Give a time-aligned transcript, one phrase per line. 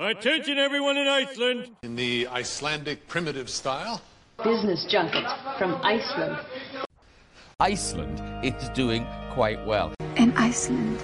[0.00, 1.70] Attention, everyone in Iceland!
[1.84, 4.00] In the Icelandic primitive style.
[4.42, 5.24] Business junket
[5.56, 6.36] from Iceland.
[7.60, 9.94] Iceland is doing quite well.
[10.16, 10.98] In Iceland,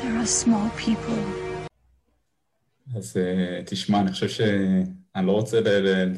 [0.00, 1.18] there are small people.
[2.96, 5.58] אז uh, תשמע, אני חושב שאני לא רוצה,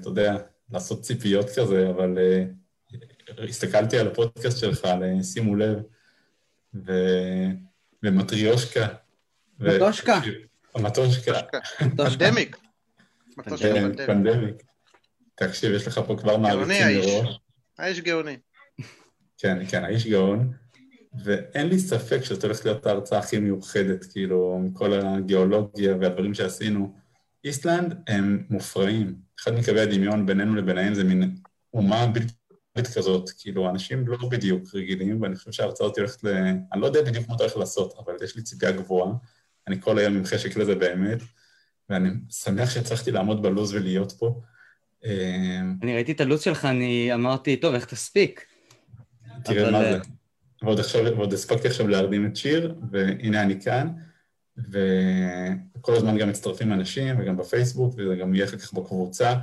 [0.01, 0.37] אתה יודע,
[0.73, 5.79] לעשות ציפיות כזה, אבל uh, הסתכלתי על הפודקאסט שלך, על שימו לב,
[6.75, 6.93] ו...
[8.03, 8.87] ומטריושקה.
[9.61, 10.21] מטושקה.
[10.83, 11.41] מטושקה.
[11.79, 12.57] פנדמיק.
[13.59, 14.63] כן, פנדמיק.
[15.35, 17.41] תקשיב, יש לך פה כבר מעריצים מראש.
[17.79, 18.37] האיש גאוני.
[19.39, 20.53] כן, כן, האיש גאון.
[21.25, 26.95] ואין לי ספק שזאת הולכת להיות ההרצאה הכי מיוחדת, כאילו, מכל הגיאולוגיה והדברים שעשינו.
[27.45, 29.15] איסלנד הם מופרעים.
[29.41, 31.37] אחד מקווי הדמיון בינינו לביניהם זה מין
[31.75, 36.29] אומה בלתי כזאת, כאילו, אנשים לא בדיוק רגילים, ואני חושב שההרצאה הזאת הולכת ל...
[36.73, 39.13] אני לא יודע בדיוק מה אתה הולך לעשות, אבל יש לי ציפייה גבוהה.
[39.69, 41.19] אני כל היום עם חשק לזה באמת,
[41.91, 44.41] ואני שמח שהצלחתי לעמוד בלוז ולהיות פה.
[45.83, 48.45] אני ראיתי את הלו"ז שלך, אני אמרתי, טוב, איך תספיק?
[49.45, 49.99] תראה מה זה.
[50.63, 53.89] ועוד עכשיו, ועוד הספקתי עכשיו להרדים את שיר, והנה אני כאן,
[54.57, 59.35] וכל הזמן גם מצטרפים אנשים, וגם בפייסבוק, וזה גם יהיה אחר כך בקבוצה,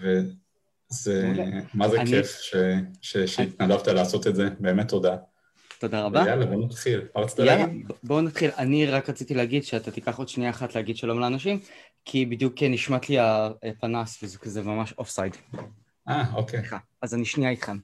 [0.00, 1.32] וזה,
[1.74, 2.40] מה זה כיף
[3.02, 5.16] שהתנדבת לעשות את זה, באמת תודה.
[5.80, 6.24] תודה רבה.
[6.26, 7.00] יאללה, בואו נתחיל.
[7.16, 7.92] מה רצית להגיד?
[8.02, 8.50] בואו נתחיל.
[8.58, 11.60] אני רק רציתי להגיד שאתה תיקח עוד שנייה אחת להגיד שלום לאנשים,
[12.04, 15.36] כי בדיוק נשמט לי הפנס וזה כזה ממש offside.
[16.08, 16.62] אה, אוקיי.
[17.02, 17.78] אז אני שנייה איתכם.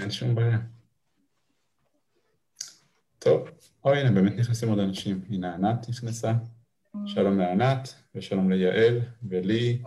[0.00, 0.58] אין שום בעיה.
[3.18, 3.48] טוב,
[3.84, 5.20] או הנה, באמת נכנסים עוד אנשים.
[5.30, 6.32] הנה ענת נכנסה.
[7.06, 9.82] שלום לענת, ושלום ליעל, ולי.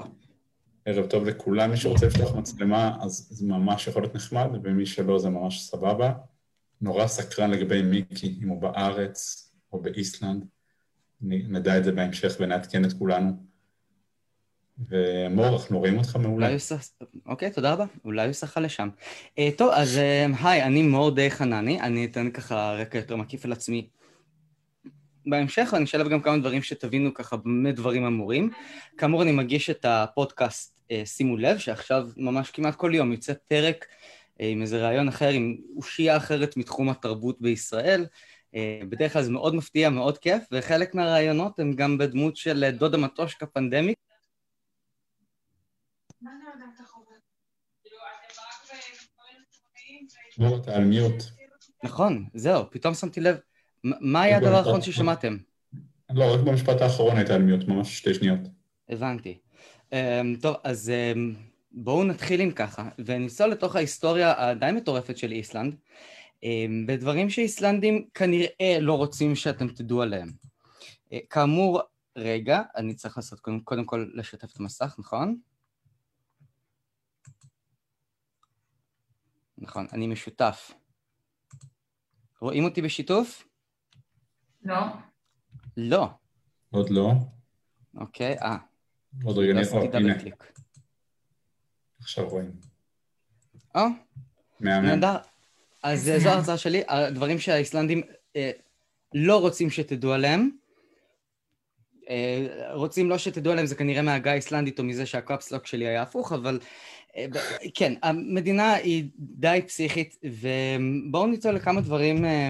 [0.85, 1.71] ערב טוב לכולם.
[1.71, 6.13] מי שרוצה לפתוח מצלמה, אז זה ממש יכול להיות נחמד, ומי שלא, זה ממש סבבה.
[6.81, 10.45] נורא סקרן לגבי מיקי, אם הוא בארץ או באיסלנד.
[11.21, 13.31] נדע את זה בהמשך ונעדכן את כולנו.
[14.89, 16.49] ומור, אנחנו רואים אותך מעולה.
[17.25, 17.85] אוקיי, תודה רבה.
[18.05, 18.89] אולי הוא שחה לשם.
[19.57, 19.99] טוב, אז
[20.43, 23.89] היי, אני מור די חנני, אני אתן ככה רקע יותר מקיף על עצמי.
[25.25, 28.49] בהמשך אני אשלב גם כמה דברים שתבינו ככה במה דברים אמורים.
[28.97, 33.85] כאמור, אני מגיש את הפודקאסט שימו לב, שעכשיו ממש כמעט כל יום יוצא פרק
[34.39, 38.05] עם איזה רעיון אחר, עם אושייה אחרת מתחום התרבות בישראל.
[38.89, 43.45] בדרך כלל זה מאוד מפתיע, מאוד כיף, וחלק מהרעיונות הם גם בדמות של דודה מטושקה
[43.45, 43.97] פנדמיק.
[50.37, 51.23] לא, אתה על מיוט.
[51.83, 53.37] נכון, זהו, פתאום שמתי לב.
[53.83, 55.37] מה היה הדבר האחרון ששמעתם?
[56.09, 58.39] לא, רק במשפט האחרון הייתה על מיוט, ממש שתי שניות.
[58.89, 59.39] הבנתי.
[60.41, 60.91] טוב, אז
[61.71, 65.75] בואו נתחיל עם ככה, וניסוע לתוך ההיסטוריה הדי מטורפת של איסלנד,
[66.87, 70.31] בדברים שאיסלנדים כנראה לא רוצים שאתם תדעו עליהם.
[71.29, 71.81] כאמור,
[72.15, 75.37] רגע, אני צריך לעשות קודם, קודם כל לשתף את המסך, נכון?
[79.57, 80.71] נכון, אני משותף.
[82.41, 83.47] רואים אותי בשיתוף?
[84.63, 84.75] לא.
[85.77, 86.07] לא.
[86.69, 87.11] עוד לא.
[87.97, 88.57] אוקיי, אה.
[89.23, 90.13] עוד רגע נראה, הנה.
[92.01, 92.51] עכשיו רואים.
[93.75, 93.81] או,
[94.59, 94.85] מהמם.
[94.85, 95.17] נהדר.
[95.83, 98.01] אז זו ההרצאה שלי, הדברים שהאיסלנדים
[98.35, 98.51] אה,
[99.13, 100.49] לא רוצים שתדעו עליהם.
[102.09, 106.33] אה, רוצים לא שתדעו עליהם, זה כנראה מהגה האיסלנדית או מזה שהקפסלוק שלי היה הפוך,
[106.33, 106.59] אבל
[107.17, 107.25] אה,
[107.75, 112.49] כן, המדינה היא די פסיכית, ובואו ניצול לכמה דברים אה,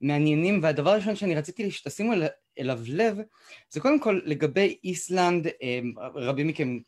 [0.00, 2.12] מעניינים, והדבר הראשון שאני רציתי שתשימו
[2.58, 3.18] אליו לב,
[3.70, 5.80] זה קודם כל לגבי איסלנד, אה,
[6.14, 6.78] רבים מכם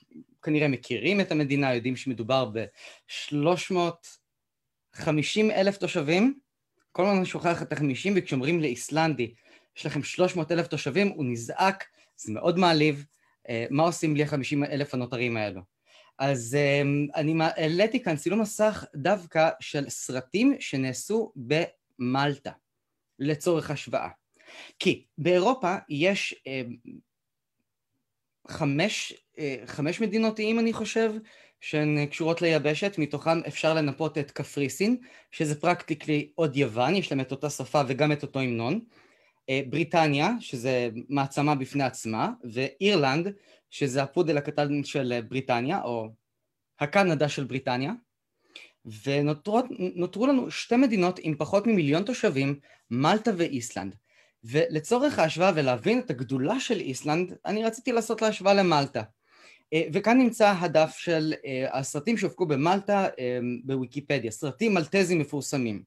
[0.47, 6.39] כנראה מכירים את המדינה, יודעים שמדובר ב-350 אלף תושבים,
[6.93, 9.35] כל הזמן שוכח את ה-50, וכשאומרים לאיסלנדי,
[9.77, 11.85] יש לכם 300 אלף תושבים, הוא נזעק,
[12.17, 13.05] זה מאוד מעליב,
[13.71, 15.61] מה עושים בלי ה-50 אלף הנותרים האלו?
[16.19, 16.57] אז
[17.15, 22.53] אני העליתי כאן צילום מסך דווקא של סרטים שנעשו במלטה,
[23.19, 24.09] לצורך השוואה.
[24.79, 26.45] כי באירופה יש
[28.49, 29.15] חמש,
[29.67, 31.13] חמש מדינות איים אני חושב,
[31.61, 34.97] שהן קשורות ליבשת, מתוכן אפשר לנפות את קפריסין,
[35.31, 38.81] שזה פרקטיקלי עוד יוון, יש להם את אותה שפה וגם את אותו המנון,
[39.69, 43.33] בריטניה, שזה מעצמה בפני עצמה, ואירלנד,
[43.71, 46.09] שזה הפודל הקטן של בריטניה, או
[46.81, 47.93] הקנדה של בריטניה,
[49.05, 52.59] ונותרו לנו שתי מדינות עם פחות ממיליון תושבים,
[52.91, 53.95] מלטה ואיסלנד.
[54.45, 59.03] ולצורך ההשוואה ולהבין את הגדולה של איסלנד, אני רציתי לעשות לה השוואה למלטה.
[59.93, 61.35] וכאן נמצא הדף של
[61.73, 63.09] הסרטים שהופקו במלטה
[63.65, 65.83] בוויקיפדיה, סרטים מלטזים מפורסמים.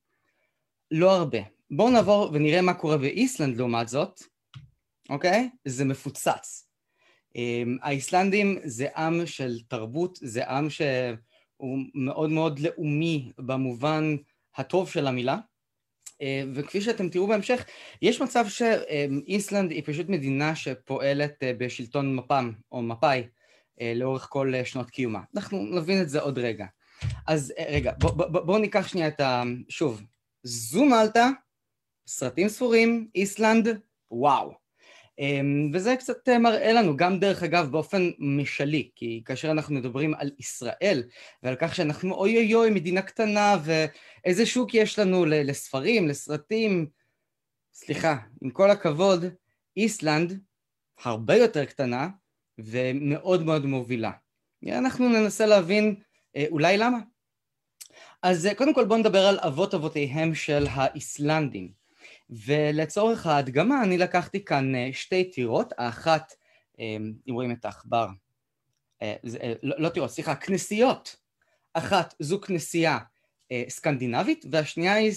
[0.92, 1.38] לא הרבה.
[1.72, 4.24] בואו נעבור ונראה מה קורה באיסלנד לעומת זאת.
[5.10, 5.50] אוקיי?
[5.66, 6.70] זה מפוצץ.
[7.82, 14.16] האיסלנדים זה עם של תרבות, זה עם שהוא מאוד מאוד לאומי במובן
[14.56, 15.38] הטוב של המילה.
[16.22, 17.66] אה, וכפי שאתם תראו בהמשך,
[18.02, 23.24] יש מצב שאיסלנד היא פשוט מדינה שפועלת אה, בשלטון מפ"ם או מפא"י אה,
[23.96, 25.22] לאורך כל שנות קיומה.
[25.36, 26.66] אנחנו נבין את זה עוד רגע.
[27.28, 29.44] אז רגע, בואו בוא, בוא ניקח שנייה את ה...
[29.70, 30.02] שוב,
[30.44, 31.30] זום אלטה,
[32.08, 33.68] סרטים ספורים, איסלנד,
[34.12, 34.54] וואו.
[35.20, 40.32] אמ, וזה קצת מראה לנו, גם דרך אגב באופן משלי, כי כאשר אנחנו מדברים על
[40.40, 41.04] ישראל
[41.44, 46.88] ועל כך שאנחנו אוי אוי אוי מדינה קטנה ואיזה שוק יש לנו לספרים, לסרטים,
[47.74, 49.26] סליחה, עם כל הכבוד,
[49.78, 50.40] איסלנד
[51.04, 52.08] הרבה יותר קטנה
[52.66, 54.12] ומאוד מאוד מובילה.
[54.68, 55.96] אנחנו ננסה להבין
[56.36, 56.98] אה, אולי למה.
[58.22, 61.72] אז אה, קודם כל בואו נדבר על אבות אבותיהם של האיסלנדים.
[62.30, 66.34] ולצורך ההדגמה אני לקחתי כאן אה, שתי טירות, האחת,
[66.80, 68.08] אם רואים את העכבר,
[69.64, 71.16] לא, לא טירות, סליחה, כנסיות.
[71.74, 72.98] אחת זו כנסייה
[73.70, 75.12] סקנדינבית והשנייה היא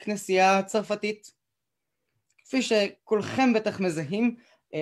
[0.00, 1.32] כנסייה צרפתית.
[2.44, 4.36] כפי שכולכם בטח מזהים,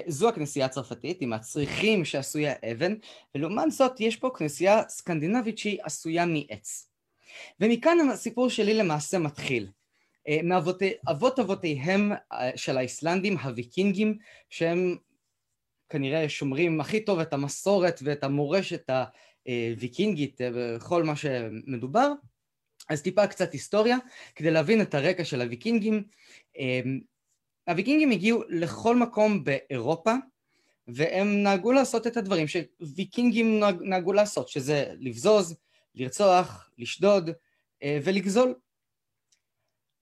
[0.06, 2.94] זו הכנסייה הצרפתית עם הצריחים שעשויה אבן,
[3.35, 6.88] ולעומת זאת יש פה כנסייה סקנדינבית שהיא עשויה מעץ.
[7.61, 9.69] ומכאן הסיפור שלי למעשה מתחיל.
[10.29, 14.19] אה, מאבות אבותיהם אה, של האיסלנדים, הוויקינגים,
[14.50, 14.96] שהם
[15.88, 18.91] כנראה שומרים הכי טוב את המסורת ואת המורשת
[19.46, 22.12] הוויקינגית בכל מה שמדובר.
[22.88, 23.96] אז טיפה קצת היסטוריה,
[24.35, 26.05] כדי להבין את הרקע של הוויקינגים.
[27.69, 30.12] אה, הוויקינגים הגיעו לכל מקום באירופה,
[30.88, 35.56] והם נהגו לעשות את הדברים שוויקינגים נהגו לעשות, שזה לבזוז,
[35.94, 37.31] לרצוח, לשדוד
[37.84, 38.55] ולגזול.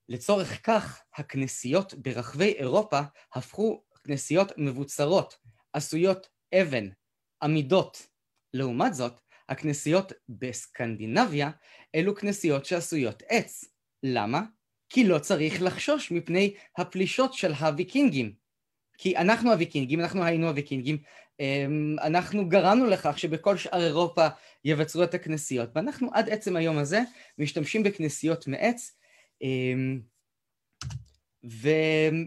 [0.09, 3.00] לצורך כך הכנסיות ברחבי אירופה
[3.35, 5.38] הפכו כנסיות מבוצרות,
[5.73, 6.88] עשויות אבן,
[7.43, 8.06] עמידות.
[8.55, 11.50] לעומת זאת, הכנסיות בסקנדינביה
[11.94, 13.65] אלו כנסיות שעשויות עץ.
[14.03, 14.43] למה?
[14.93, 18.33] כי לא צריך לחשוש מפני הפלישות של הוויקינגים.
[18.99, 20.99] כי אנחנו הוויקינגים, אנחנו היינו הוויקינגים,
[21.41, 24.27] אמ, אנחנו גרמנו לכך שבכל שאר אירופה
[24.65, 27.00] יבצרו את הכנסיות, ואנחנו עד עצם היום הזה
[27.39, 28.97] משתמשים בכנסיות מעץ,
[29.43, 30.00] אמ,
[31.43, 32.23] והנה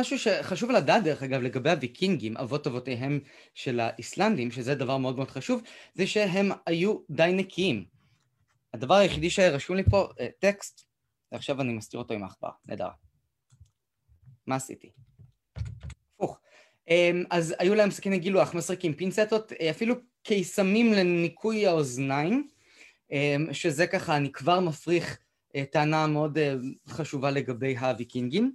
[0.00, 3.20] משהו שחשוב לדעת דרך אגב לגבי הוויקינגים, אבות אבותיהם
[3.54, 5.62] של האיסלנדים, שזה דבר מאוד מאוד חשוב,
[5.94, 7.84] זה שהם היו די נקיים.
[8.74, 10.89] הדבר היחידי שרשום לי פה, אה, טקסט,
[11.32, 12.88] ועכשיו אני מסתיר אותו עם העכבר, נהדר.
[14.46, 14.90] מה עשיתי?
[16.14, 16.40] הפוך.
[16.88, 22.48] אמ, אז היו להם סכיני גילוח, מסריקים, פינצטות, אה, אפילו קיסמים לניקוי האוזניים,
[23.10, 25.18] אמ, שזה ככה, אני כבר מפריך
[25.56, 26.54] אה, טענה מאוד אה,
[26.88, 28.54] חשובה לגבי הוויקינגים.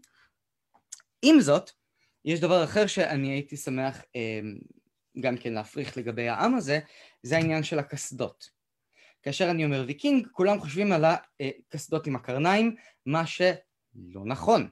[1.21, 1.71] עם זאת,
[2.25, 4.39] יש דבר אחר שאני הייתי שמח אה,
[5.19, 6.80] גם כן להפריך לגבי העם הזה,
[7.24, 8.50] זה העניין של הקסדות.
[9.25, 12.75] כאשר אני אומר ויקינג, כולם חושבים על הקסדות עם הקרניים,
[13.06, 14.68] מה שלא נכון.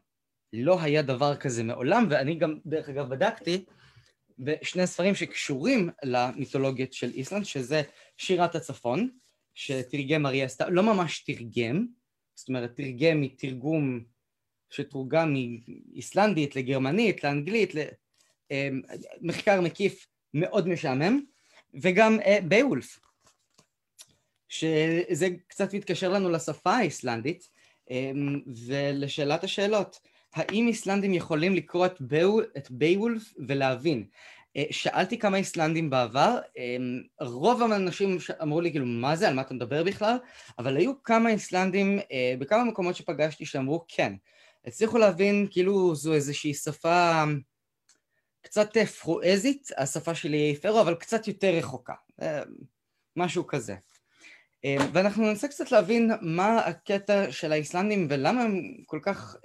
[0.53, 3.65] לא היה דבר כזה מעולם, ואני גם, דרך אגב, בדקתי
[4.39, 7.81] בשני ספרים שקשורים למיתולוגיות של איסלנד, שזה
[8.17, 9.09] שירת הצפון,
[9.53, 11.87] שתרגם אריה סתיו, לא ממש תרגם,
[12.35, 14.03] זאת אומרת תרגם מתרגום
[14.69, 17.73] שתורגם מאיסלנדית לגרמנית, לאנגלית,
[19.21, 21.21] למחקר אמ, מקיף מאוד משעמם,
[21.81, 22.99] וגם אה, ביולף,
[24.53, 27.49] שזה קצת מתקשר לנו לשפה האיסלנדית,
[27.89, 29.99] אמ, ולשאלת השאלות,
[30.33, 34.05] האם איסלנדים יכולים לקרוא את, ביול, את ביולף ולהבין?
[34.57, 39.41] אה, שאלתי כמה איסלנדים בעבר, אמ, רוב האנשים אמרו לי כאילו מה זה, על מה
[39.41, 40.17] אתה מדבר בכלל,
[40.59, 44.13] אבל היו כמה איסלנדים אה, בכמה מקומות שפגשתי שאמרו כן,
[44.65, 47.23] הצליחו להבין כאילו זו איזושהי שפה
[48.41, 52.41] קצת פרואזית, השפה שלי היא פרו, אבל קצת יותר רחוקה, אה,
[53.15, 53.75] משהו כזה.
[54.93, 59.35] ואנחנו ננסה קצת להבין מה הקטע של האיסלנדים ולמה הם כל כך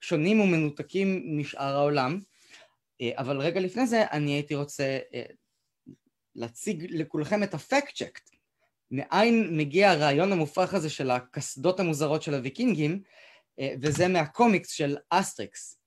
[0.00, 2.20] שונים ומנותקים משאר העולם.
[3.00, 5.22] אה, אבל רגע לפני זה אני הייתי רוצה אה,
[6.34, 8.20] להציג לכולכם את ה fact check.
[8.90, 13.02] מאין מגיע הרעיון המופרך הזה של הקסדות המוזרות של הוויקינגים,
[13.60, 15.78] אה, וזה מהקומיקס של אסטריקס.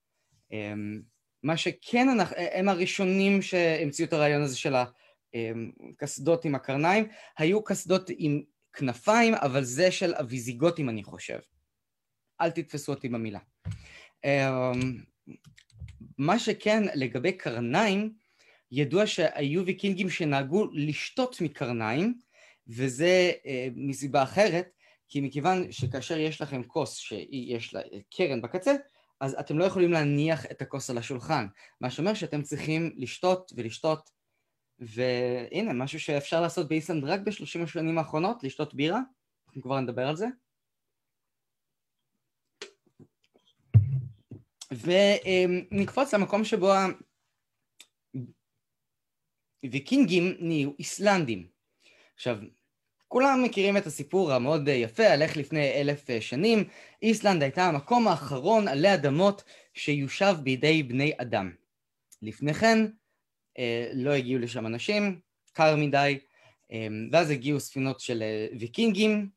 [1.42, 4.74] מה שכן הם הראשונים שהמציאו את הרעיון הזה של
[5.94, 7.08] הקסדות עם הקרניים,
[7.38, 8.42] היו קסדות עם
[8.76, 11.38] כנפיים, אבל זה של הוויזיגוטים אני חושב.
[12.40, 13.38] אל תתפסו אותי במילה.
[16.18, 18.12] מה שכן, לגבי קרניים,
[18.70, 22.18] ידוע שהיו ויקינגים שנהגו לשתות מקרניים,
[22.68, 24.68] וזה אה, מסיבה אחרת,
[25.08, 27.80] כי מכיוון שכאשר יש לכם כוס שיש לה
[28.16, 28.74] קרן בקצה,
[29.20, 31.46] אז אתם לא יכולים להניח את הכוס על השולחן,
[31.80, 34.10] מה שאומר שאתם צריכים לשתות ולשתות,
[34.78, 39.00] והנה, משהו שאפשר לעשות באיסלנד רק בשלושים השנים האחרונות, לשתות בירה,
[39.46, 40.26] אנחנו כבר נדבר על זה.
[44.70, 46.72] ונקפוץ למקום שבו
[49.62, 51.48] הוויקינגים נהיו איסלנדים.
[52.14, 52.38] עכשיו,
[53.08, 56.68] כולם מכירים את הסיפור המאוד יפה על איך לפני אלף שנים
[57.02, 61.52] איסלנד הייתה המקום האחרון עלי אדמות שיושב בידי בני אדם.
[62.22, 62.78] לפני כן
[63.92, 65.20] לא הגיעו לשם אנשים,
[65.52, 66.18] קר מדי,
[66.72, 69.28] אה, ואז הגיעו ספינות של אה, ויקינגים,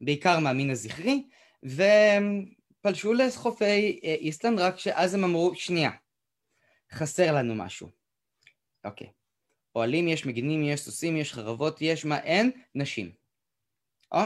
[0.00, 1.26] בעיקר מהמין הזכרי,
[1.64, 5.90] ופלשו לחופי איסלנד, רק שאז הם אמרו, שנייה,
[6.92, 7.88] חסר לנו משהו.
[8.84, 9.08] אוקיי.
[9.74, 12.50] אוהלים יש, מגינים יש, סוסים יש, חרבות יש, מה אין?
[12.74, 13.10] נשים.
[14.12, 14.20] או?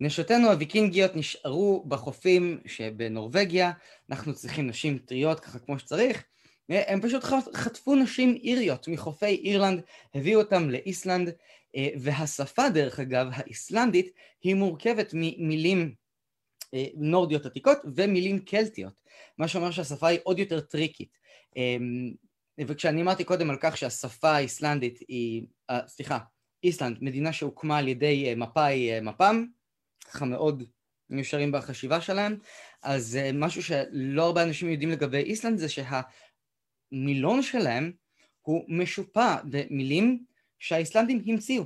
[0.00, 3.72] נשותינו הוויקינגיות נשארו בחופים שבנורבגיה,
[4.10, 6.24] אנחנו צריכים נשים טריות ככה כמו שצריך,
[6.68, 9.80] הם פשוט חטפו נשים איריות מחופי אירלנד,
[10.14, 11.32] הביאו אותם לאיסלנד,
[11.76, 15.94] אה, והשפה דרך אגב, האיסלנדית, היא מורכבת ממילים
[16.74, 19.00] אה, נורדיות עתיקות ומילים קלטיות,
[19.38, 21.16] מה שאומר שהשפה היא עוד יותר טריקית.
[21.56, 22.12] אמ,
[22.60, 26.18] וכשאני אמרתי קודם על כך שהשפה האיסלנדית היא, אה, סליחה,
[26.64, 29.46] איסלנד, מדינה שהוקמה על ידי מפאי מפ"ם,
[30.04, 30.62] ככה מאוד
[31.10, 32.38] מיושרים בחשיבה שלהם,
[32.82, 36.00] אז משהו שלא הרבה אנשים יודעים לגבי איסלנד זה שה...
[36.92, 37.92] המילון שלהם
[38.42, 40.24] הוא משופע במילים
[40.58, 41.64] שהאיסלנדים המציאו.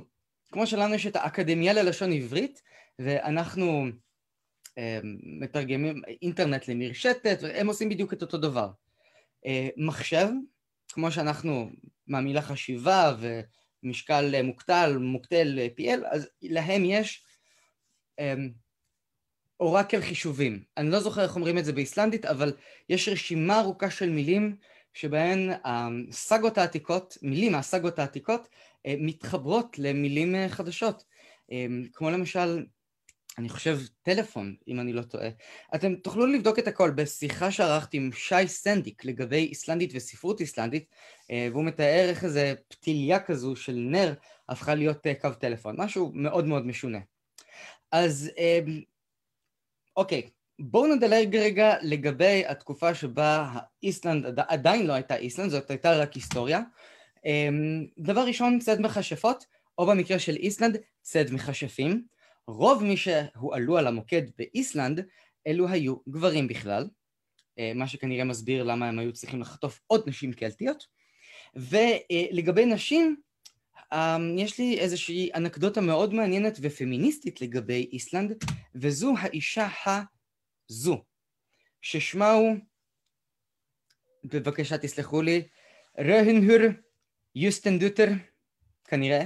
[0.51, 2.61] כמו שלנו יש את האקדמיה ללשון עברית,
[2.99, 3.85] ואנחנו
[4.77, 8.71] אה, מתרגמים אינטרנט למרשתת, והם עושים בדיוק את אותו דבר.
[9.45, 10.27] אה, מחשב,
[10.93, 11.69] כמו שאנחנו
[12.07, 13.15] מהמילה חשיבה
[13.83, 17.25] ומשקל מוקטל, מוקטל PL, אז להם יש
[18.19, 18.33] אה,
[19.59, 20.63] אורקל חישובים.
[20.77, 22.53] אני לא זוכר איך אומרים את זה באיסלנדית, אבל
[22.89, 24.55] יש רשימה ארוכה של מילים
[24.93, 28.47] שבהן הסאגות העתיקות, מילים מהסאגות העתיקות,
[28.85, 31.03] אה, מתחברות למילים אה, חדשות.
[31.51, 32.65] אה, כמו למשל,
[33.37, 35.29] אני חושב טלפון, אם אני לא טועה.
[35.75, 40.85] אתם תוכלו לבדוק את הכל בשיחה שערכתי עם שי סנדיק לגבי איסלנדית וספרות איסלנדית,
[41.29, 44.13] והוא מתאר איך איזה פתיליה כזו של נר
[44.49, 46.99] הפכה להיות קו טלפון, משהו מאוד מאוד משונה.
[47.91, 48.31] אז
[49.97, 50.29] אוקיי,
[50.63, 56.61] בואו נדלג רגע לגבי התקופה שבה איסלנד עדיין לא הייתה איסלנד, זאת הייתה רק היסטוריה.
[57.25, 59.45] אמ, דבר ראשון, צד מכשפות,
[59.77, 62.03] או במקרה של איסלנד, צד מכשפים.
[62.47, 65.05] רוב מי שהועלו על המוקד באיסלנד,
[65.47, 66.87] אלו היו גברים בכלל,
[67.59, 70.85] אה, מה שכנראה מסביר למה הם היו צריכים לחטוף עוד נשים קלטיות.
[71.55, 73.15] ולגבי נשים,
[73.93, 78.43] אמ, יש לי איזושהי אנקדוטה מאוד מעניינת ופמיניסטית לגבי איסלנד,
[78.75, 80.01] וזו האישה ה...
[80.71, 81.03] זו,
[81.81, 82.55] ששמה הוא,
[84.23, 85.47] בבקשה תסלחו לי,
[85.99, 86.71] רהנהור
[87.35, 88.07] יוסטנדוטר,
[88.85, 89.21] כנראה,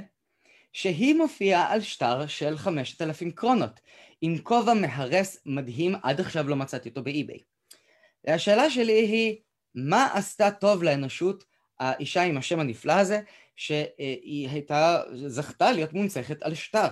[0.73, 3.79] שהיא מופיעה על שטר של חמשת אלפים קרונות,
[4.21, 7.39] עם כובע מהרס מדהים, עד עכשיו לא מצאתי אותו באי-ביי.
[8.27, 9.41] השאלה שלי היא,
[9.75, 11.43] מה עשתה טוב לאנושות
[11.79, 13.21] האישה עם השם הנפלא הזה,
[13.55, 16.89] שהיא הייתה, זכתה להיות מונצחת על שטר?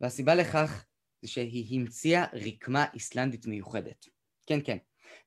[0.00, 0.84] והסיבה לכך
[1.22, 4.06] זה שהיא המציאה רקמה איסלנדית מיוחדת.
[4.46, 4.76] כן, כן.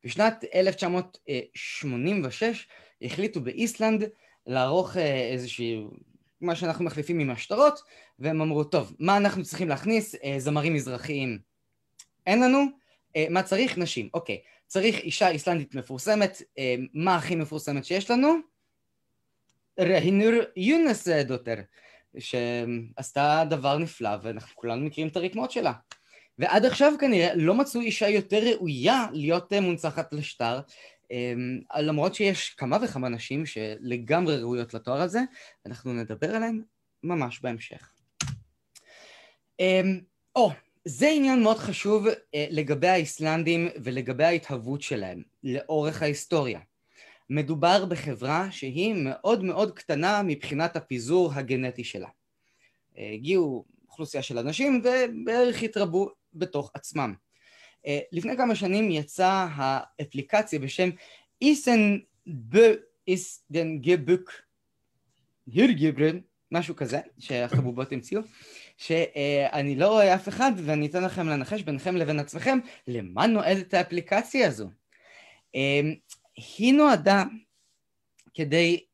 [0.03, 2.67] בשנת 1986
[3.01, 4.10] החליטו באיסלנד
[4.48, 5.83] לערוך אה, איזושהי,
[6.41, 7.79] מה שאנחנו מחליפים עם השטרות,
[8.19, 10.15] והם אמרו, טוב, מה אנחנו צריכים להכניס?
[10.15, 11.39] אה, זמרים מזרחיים
[12.27, 12.65] אין לנו,
[13.15, 13.77] אה, מה צריך?
[13.77, 14.10] נשים.
[14.13, 16.41] אוקיי, צריך אישה איסלנדית מפורסמת,
[16.93, 18.33] מה הכי מפורסמת שיש לנו?
[19.79, 21.55] רהינור יונס דוטר.
[22.20, 25.74] שעשתה דבר נפלא, ואנחנו כולנו מכירים את הרקמות שלה.
[26.38, 30.60] ועד עכשיו כנראה לא מצאו אישה יותר ראויה להיות מונצחת לשטר,
[31.12, 35.20] אמ, למרות שיש כמה וכמה נשים שלגמרי ראויות לתואר הזה,
[35.65, 36.62] אנחנו נדבר עליהן
[37.03, 37.91] ממש בהמשך.
[39.60, 40.00] אמ,
[40.36, 40.51] או,
[40.86, 46.60] זה עניין מאוד חשוב אה, לגבי האיסלנדים ולגבי ההתהוות שלהם לאורך ההיסטוריה.
[47.31, 52.07] מדובר בחברה שהיא מאוד מאוד קטנה מבחינת הפיזור הגנטי שלה.
[52.97, 57.13] הגיעו אוכלוסייה של אנשים ובערך התרבו בתוך עצמם.
[58.11, 60.89] לפני כמה שנים יצאה האפליקציה בשם
[61.41, 61.97] איסן
[62.50, 62.57] ב...
[63.07, 64.31] איסדן גבוק
[65.47, 66.19] הירגברן,
[66.51, 68.21] משהו כזה, שהחבובות המציאו,
[68.77, 74.47] שאני לא רואה אף אחד ואני אתן לכם לנחש ביניכם לבין עצמכם למה נועדת האפליקציה
[74.47, 74.69] הזו.
[76.57, 77.24] היא נועדה
[78.33, 78.86] כדי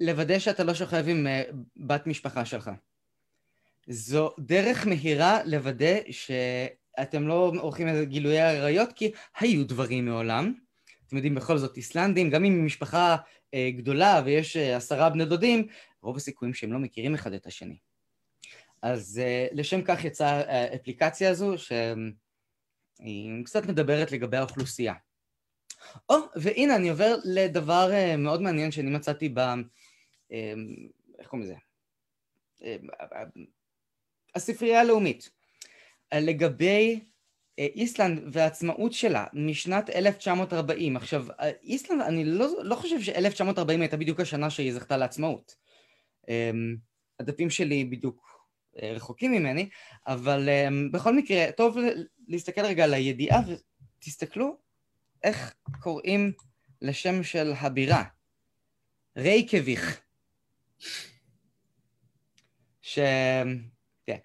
[0.00, 1.42] לוודא שאתה לא שוכב עם אה,
[1.76, 2.70] בת משפחה שלך.
[3.88, 10.52] זו דרך מהירה לוודא שאתם לא עורכים איזה גילויי עריות, כי היו דברים מעולם,
[11.06, 13.16] אתם יודעים, בכל זאת איסלנדים, גם אם משפחה
[13.54, 15.66] אה, גדולה ויש אה, עשרה בני דודים,
[16.02, 17.78] רוב הסיכויים שהם לא מכירים אחד את השני.
[18.82, 24.94] אז אה, לשם כך יצאה האפליקציה הזו, שהיא קצת מדברת לגבי האוכלוסייה.
[26.08, 29.38] או, והנה אני עובר לדבר אה, מאוד מעניין שאני מצאתי ב...
[29.38, 29.54] אה,
[31.18, 31.54] איך קוראים לזה?
[32.62, 32.76] אה,
[34.34, 35.30] הספרייה הלאומית.
[36.14, 37.00] לגבי
[37.58, 40.96] איסלנד והעצמאות שלה משנת 1940.
[40.96, 41.26] עכשיו,
[41.62, 45.56] איסלנד, אני לא, לא חושב ש-1940 הייתה בדיוק השנה שהיא זכתה לעצמאות.
[47.20, 48.46] הדפים שלי בדיוק
[48.82, 49.68] רחוקים ממני,
[50.06, 50.48] אבל
[50.92, 51.76] בכל מקרה, טוב
[52.28, 53.40] להסתכל רגע על הידיעה
[53.98, 54.56] ותסתכלו
[55.26, 56.32] איך קוראים
[56.82, 58.04] לשם של הבירה?
[59.16, 60.00] רייקביך.
[62.82, 62.98] ש...
[64.06, 64.18] כן.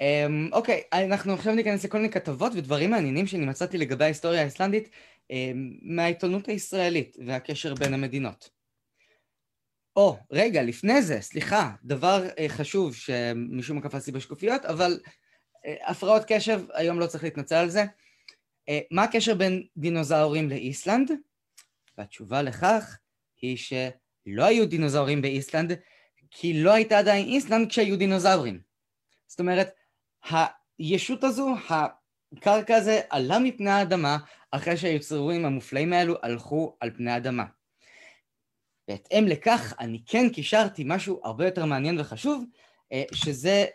[0.00, 4.90] אמ, אוקיי, אנחנו עכשיו ניכנס לכל מיני כתבות ודברים מעניינים שאני מצאתי לגבי ההיסטוריה האיסלנדית
[5.30, 8.50] אמ, מהעיתונות הישראלית והקשר בין המדינות.
[9.96, 15.00] או, רגע, לפני זה, סליחה, דבר אה, חשוב שמשום מה קפצתי בשקופיות, אבל
[15.66, 17.84] אה, הפרעות קשב, היום לא צריך להתנצל על זה.
[18.70, 21.10] אה, מה הקשר בין דינוזאורים לאיסלנד?
[21.98, 22.98] והתשובה לכך
[23.40, 25.72] היא שלא היו דינוזאורים באיסלנד,
[26.30, 28.60] כי לא הייתה עדיין איסלנד כשהיו דינוזאורים.
[29.26, 29.68] זאת אומרת,
[30.78, 34.18] הישות הזו, הקרקע הזה, עלה מפני האדמה
[34.50, 37.44] אחרי שהיצורים המופלאים האלו הלכו על פני האדמה.
[38.88, 42.44] בהתאם לכך, אני כן קישרתי משהו הרבה יותר מעניין וחשוב,
[42.92, 43.66] אה, שזה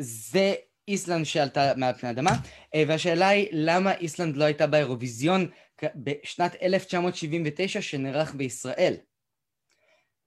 [0.00, 0.54] זה
[0.90, 2.30] איסלנד שעלתה מעל פני האדמה,
[2.74, 5.50] אה, והשאלה היא למה איסלנד לא הייתה באירוויזיון
[5.94, 8.94] בשנת 1979 שנערך בישראל.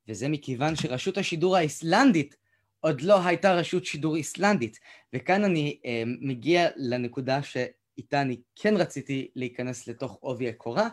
[0.08, 2.36] וזה מכיוון שרשות השידור האיסלנדית
[2.80, 4.80] עוד לא הייתה רשות שידור איסלנדית,
[5.14, 10.90] וכאן אני אה, מגיע לנקודה שאיתה אני כן רציתי להיכנס לתוך עובי הקורה,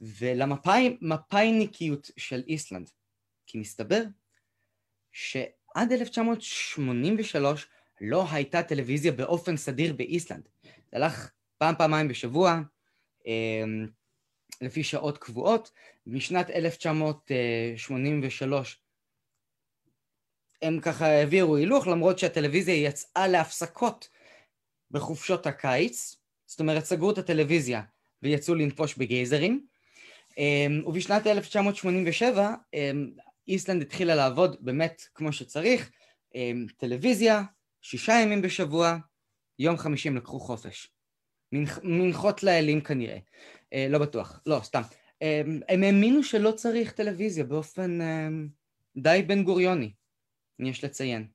[0.00, 2.90] ולמפאיניקיות של איסלנד.
[3.46, 4.02] כי מסתבר
[5.12, 7.66] שעד 1983
[8.04, 10.48] לא הייתה טלוויזיה באופן סדיר באיסלנד.
[10.64, 12.60] זה הלך פעם פעמיים בשבוע,
[13.26, 13.86] אמ,
[14.60, 15.72] לפי שעות קבועות.
[16.06, 18.82] משנת 1983
[20.62, 24.08] הם ככה העבירו הילוך, למרות שהטלוויזיה יצאה להפסקות
[24.90, 27.82] בחופשות הקיץ, זאת אומרת סגרו את הטלוויזיה
[28.22, 29.66] ויצאו לנפוש בגייזרים.
[30.38, 33.10] אמ, ובשנת 1987 אמ,
[33.48, 35.90] איסלנד התחילה לעבוד באמת כמו שצריך,
[36.76, 37.42] טלוויזיה,
[37.82, 38.96] שישה ימים בשבוע,
[39.58, 40.90] יום חמישי הם לקחו חופש.
[41.52, 43.18] מנח, מנחות לאלים כנראה.
[43.72, 44.82] אה, לא בטוח, לא, סתם.
[45.22, 48.28] אה, הם האמינו שלא צריך טלוויזיה באופן אה,
[48.96, 49.92] די בן גוריוני,
[50.58, 51.26] יש לציין.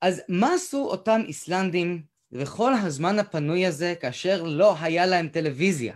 [0.00, 2.02] אז מה עשו אותם איסלנדים
[2.32, 5.94] בכל הזמן הפנוי הזה כאשר לא היה להם טלוויזיה?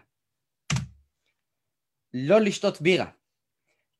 [2.14, 3.06] לא לשתות בירה.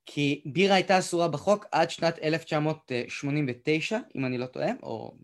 [0.06, 5.16] כי בירה הייתה אסורה בחוק עד שנת 1989, אם אני לא טועה, או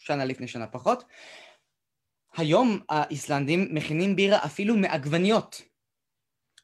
[0.00, 1.04] שנה לפני שנה פחות.
[2.36, 5.62] היום האיסלנדים מכינים בירה אפילו מעגבניות.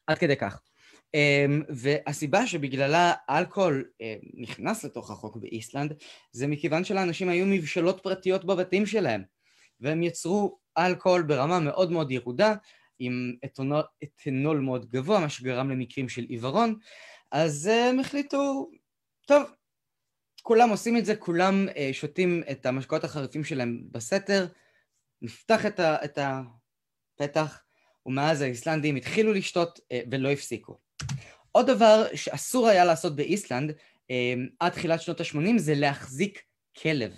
[0.07, 0.61] עד כדי כך.
[1.13, 5.93] אמ, והסיבה שבגללה אלכוהול אמ, נכנס לתוך החוק באיסלנד
[6.31, 9.23] זה מכיוון שלאנשים היו מבשלות פרטיות בבתים שלהם
[9.79, 12.55] והם יצרו אלכוהול ברמה מאוד מאוד ירודה
[12.99, 16.75] עם אתנול, אתנול מאוד גבוה מה שגרם למקרים של עיוורון
[17.31, 18.69] אז הם החליטו
[19.27, 19.43] טוב
[20.47, 24.47] כולם עושים את זה, כולם אה, שותים את המשקאות החריפים שלהם בסתר,
[25.21, 27.61] נפתח את, ה, את הפתח,
[28.05, 30.77] ומאז האיסלנדים התחילו לשתות אה, ולא הפסיקו.
[31.51, 33.71] עוד דבר שאסור היה לעשות באיסלנד
[34.11, 36.41] אה, עד תחילת שנות ה-80 זה להחזיק
[36.81, 37.13] כלב.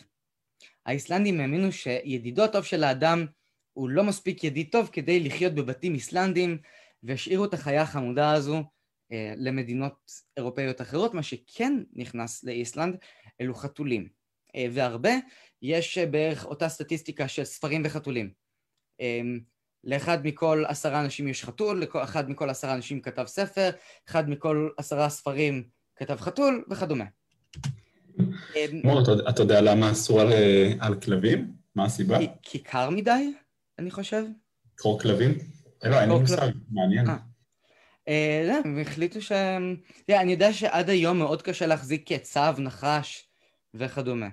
[0.86, 3.26] האיסלנדים האמינו שידידו הטוב של האדם
[3.74, 6.58] הוא לא מספיק ידיד טוב כדי לחיות בבתים איסלנדים
[7.04, 8.64] והשאירו את החיה החמודה הזו
[9.38, 12.96] למדינות אירופאיות אחרות, מה שכן נכנס לאיסלנד
[13.42, 14.08] אלו חתולים.
[14.56, 15.12] אה, והרבה,
[15.62, 18.32] יש אה, בערך אותה סטטיסטיקה של ספרים וחתולים.
[19.84, 23.70] לאחד מכל עשרה אנשים יש חתול, לאחד מכל עשרה אנשים כתב ספר,
[24.10, 25.64] אחד מכל עשרה ספרים
[25.96, 27.06] כתב חתול וכדומה.
[28.84, 30.22] מור, אתה יודע למה אסור
[30.80, 31.52] על כלבים?
[31.76, 32.18] מה הסיבה?
[32.42, 33.34] כי קר מדי,
[33.80, 34.24] אני חושב.
[34.76, 35.38] קרוא כלבים?
[35.84, 37.06] לא, אין לי מושג, מעניין.
[38.10, 39.76] אה, לא, הם החליטו שהם...
[40.10, 43.30] אני יודע שעד היום מאוד קשה להחזיק צו, נחש
[43.74, 44.28] וכדומה.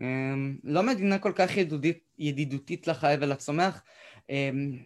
[0.00, 1.50] אמ, לא מדינה כל כך
[2.18, 3.82] ידידותית לחי ולצומח.
[4.30, 4.78] אמ,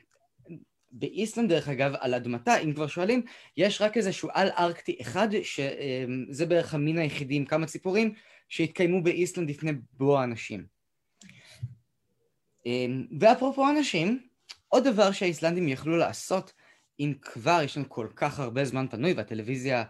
[0.90, 3.22] באיסלנד דרך אגב, על אדמתה, אם כבר שואלים,
[3.56, 8.14] יש רק איזשהו על ארקטי אחד, שזה בערך המין היחידי עם כמה ציפורים,
[8.48, 10.66] שהתקיימו באיסלנד לפני בוא האנשים.
[13.20, 14.26] ואפרופו אנשים,
[14.68, 16.52] עוד דבר שהאיסלנדים יכלו לעשות,
[17.00, 19.84] אם כבר יש לנו כל כך הרבה זמן פנוי והטלוויזיה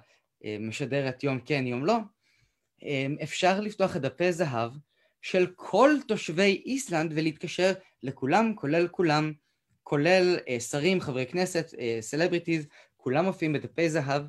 [0.44, 1.96] אה, משדרת יום כן יום לא,
[2.82, 4.72] אה, אפשר לפתוח את דפי זהב
[5.22, 9.32] של כל תושבי איסלנד ולהתקשר לכולם, כולל כולם,
[9.82, 14.22] כולל אה, שרים, חברי כנסת, celebrities, כולם מופיעים בדפי זהב.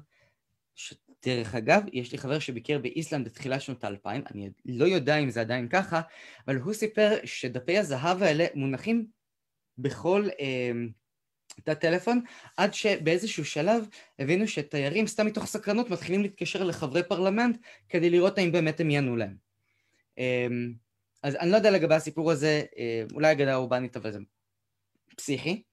[1.26, 5.42] דרך אגב, יש לי חבר שביקר באיסלנד בתחילת שנות האלפיים, אני לא יודע אם זה
[5.42, 6.02] עדיין ככה,
[6.48, 9.08] אבל הוא סיפר שדפי הזהב האלה מונחים
[9.78, 10.28] בכל
[11.60, 12.22] אה, תא טלפון,
[12.58, 13.88] עד שבאיזשהו שלב
[14.20, 17.58] הבינו שתיירים, סתם מתוך סקרנות, מתחילים להתקשר לחברי פרלמנט
[17.90, 19.36] כדי לראות האם באמת הם יענו להם.
[20.20, 20.48] אה,
[21.24, 24.20] אז אני לא יודע לגבי הסיפור הזה, אה, אולי אגדה אורבנית, אבל זה
[25.16, 25.64] פסיכי.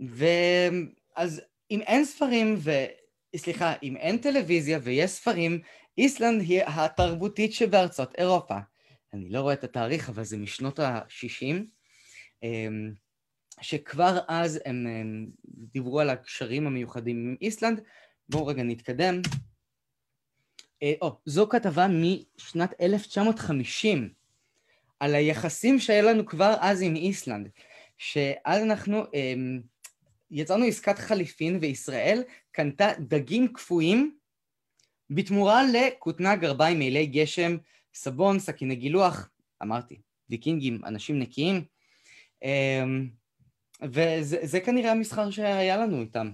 [0.00, 2.70] ואז אם אין ספרים ו...
[3.36, 5.60] סליחה, אם אין טלוויזיה ויש ספרים,
[5.98, 8.56] איסלנד היא התרבותית שבארצות אירופה.
[9.14, 11.64] אני לא רואה את התאריך, אבל זה משנות ה-60,
[12.42, 12.92] אמ,
[13.62, 17.80] שכבר אז הם, הם דיברו על הקשרים המיוחדים עם איסלנד.
[18.28, 19.20] בואו רגע נתקדם.
[20.82, 24.12] אה, או, זו כתבה משנת 1950
[25.00, 27.48] על היחסים שהיה לנו כבר אז עם איסלנד,
[27.98, 29.60] שאז אנחנו אמ,
[30.30, 32.22] יצרנו עסקת חליפין וישראל
[32.52, 34.16] קנתה דגים קפואים
[35.10, 37.56] בתמורה לכותנה גרביים, מעילי גשם,
[37.94, 39.28] סבון, סכיני גילוח,
[39.62, 41.64] אמרתי, ויקינגים, אנשים נקיים,
[42.42, 43.21] אמ,
[43.82, 46.30] וזה כנראה המסחר שהיה לנו איתם,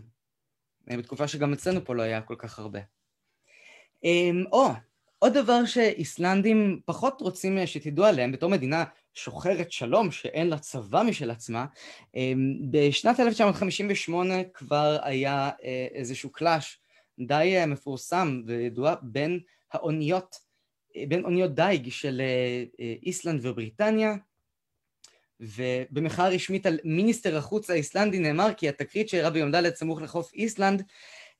[0.86, 2.80] בתקופה שגם אצלנו פה לא היה כל כך הרבה.
[4.04, 4.68] אמ, או,
[5.18, 8.84] עוד דבר שאיסלנדים פחות רוצים שתדעו עליהם, בתור מדינה
[9.14, 11.66] שוחרת שלום שאין לה צבא משל עצמה,
[12.14, 16.80] אמ, בשנת 1958 כבר היה אה, איזשהו קלאש
[17.18, 19.40] די אה, מפורסם וידוע בין
[19.72, 20.36] האוניות,
[20.96, 22.22] אה, בין אוניות דייג של
[23.02, 24.14] איסלנד ובריטניה,
[25.40, 30.82] ובמחאה רשמית על מיניסטר החוץ האיסלנדי נאמר כי התקרית שאירעה ביום ד' סמוך לחוף איסלנד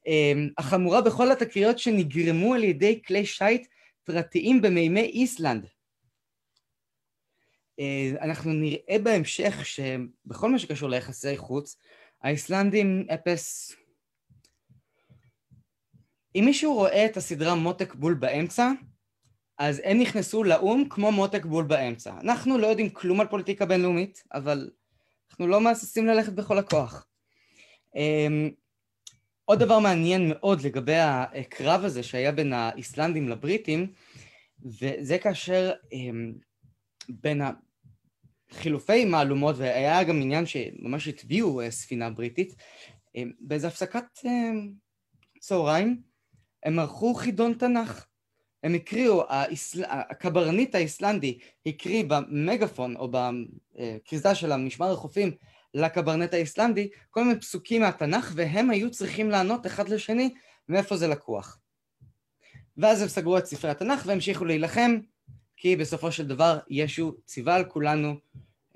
[0.06, 3.66] אמ, החמורה בכל התקריות שנגרמו על ידי כלי שיט
[4.04, 5.66] פרטיים במימי איסלנד.
[7.80, 11.76] אה, אנחנו נראה בהמשך שבכל מה שקשור ליחסי חוץ,
[12.22, 13.72] האיסלנדים אפס...
[16.34, 18.70] אם מישהו רואה את הסדרה מותק בול באמצע,
[19.58, 22.14] אז הם נכנסו לאו"ם כמו מותק בול באמצע.
[22.20, 24.70] אנחנו לא יודעים כלום על פוליטיקה בינלאומית, אבל
[25.30, 27.06] אנחנו לא מהססים ללכת בכל הכוח.
[27.96, 28.50] אמ,
[29.44, 33.92] עוד דבר מעניין מאוד לגבי הקרב הזה שהיה בין האיסלנדים לבריטים,
[34.64, 36.34] וזה כאשר אמ,
[37.08, 37.42] בין
[38.50, 42.54] חילופי מהלומות, והיה גם עניין שממש הטביעו אה, ספינה בריטית,
[43.14, 44.04] אמ, באיזו הפסקת
[45.40, 46.02] צהריים
[46.62, 48.06] הם ערכו חידון תנ"ך.
[48.62, 49.84] הם הקריאו, האיסל...
[49.88, 55.30] הקברניט האיסלנדי הקריא במגפון או בכריזה של המשמר החופים
[55.74, 60.34] לקברנט האיסלנדי כל מיני פסוקים מהתנ"ך והם היו צריכים לענות אחד לשני
[60.68, 61.58] מאיפה זה לקוח.
[62.76, 64.98] ואז הם סגרו את ספרי התנ"ך והמשיכו להילחם
[65.56, 68.14] כי בסופו של דבר ישו ציווה על כולנו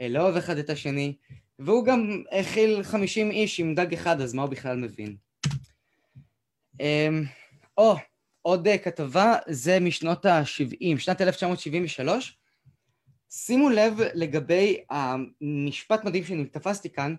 [0.00, 1.16] אה, לאהוב אחד את השני
[1.58, 5.16] והוא גם הכיל 50 איש עם דג אחד אז מה הוא בכלל מבין.
[6.80, 7.24] אמ,
[7.78, 7.96] או,
[8.42, 12.38] עוד אה, כתבה זה משנות ה-70, שנת 1973
[13.30, 17.14] שימו לב לגבי המשפט מדהים שאני תפסתי כאן,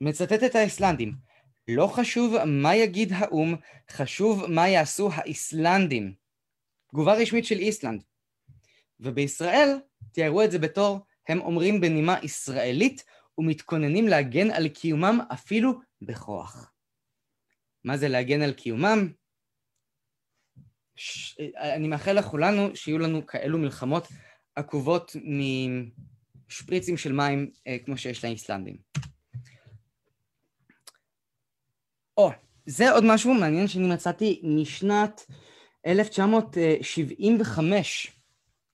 [0.00, 1.12] מצטט את האיסלנדים.
[1.68, 3.54] לא חשוב מה יגיד האו"ם,
[3.90, 6.14] חשוב מה יעשו האיסלנדים.
[6.90, 8.02] תגובה רשמית של איסלנד.
[9.00, 9.78] ובישראל
[10.12, 13.04] תיארו את זה בתור הם אומרים בנימה ישראלית
[13.38, 16.72] ומתכוננים להגן על קיומם אפילו בכוח.
[17.84, 19.12] מה זה להגן על קיומם?
[20.96, 21.38] ש...
[21.56, 24.08] אני מאחל לכולנו שיהיו לנו כאלו מלחמות
[24.56, 25.16] עקובות
[26.48, 28.76] משפריצים של מים אה, כמו שיש לאיסלנדים.
[32.16, 32.30] או,
[32.66, 35.26] זה עוד משהו מעניין שאני מצאתי משנת
[35.86, 38.12] 1975.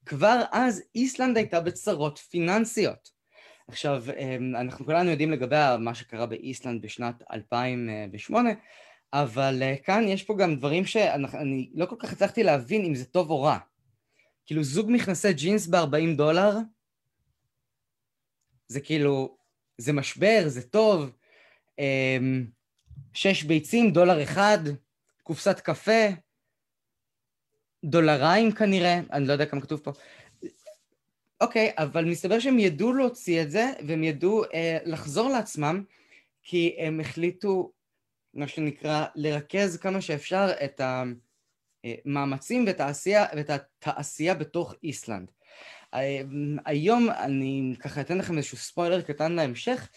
[0.07, 3.23] כבר אז איסלנד הייתה בצרות פיננסיות.
[3.69, 8.51] עכשיו, אה, אנחנו כולנו יודעים לגבי מה שקרה באיסלנד בשנת 2008,
[9.13, 13.05] אבל אה, כאן יש פה גם דברים שאני לא כל כך הצלחתי להבין אם זה
[13.05, 13.59] טוב או רע.
[14.47, 16.57] כאילו זוג מכנסי ג'ינס ב-40 דולר,
[18.69, 19.37] זה כאילו,
[19.79, 21.11] זה משבר, זה טוב,
[21.79, 22.47] אמ,
[23.15, 24.59] שש ביצים, דולר אחד,
[25.23, 26.09] קופסת קפה,
[27.85, 29.91] דולריים כנראה, אני לא יודע כמה כתוב פה.
[31.41, 35.85] אוקיי, אבל מסתבר שהם ידעו להוציא את זה, והם ידעו אה, לחזור לעצמם,
[36.43, 37.73] כי הם החליטו,
[38.35, 41.03] מה שנקרא, לרכז כמה שאפשר את ה...
[42.05, 45.31] מאמצים ואת העשייה, ואת התעשייה בתוך איסלנד.
[46.67, 49.89] היום אני ככה אתן לכם איזשהו ספוילר קטן להמשך,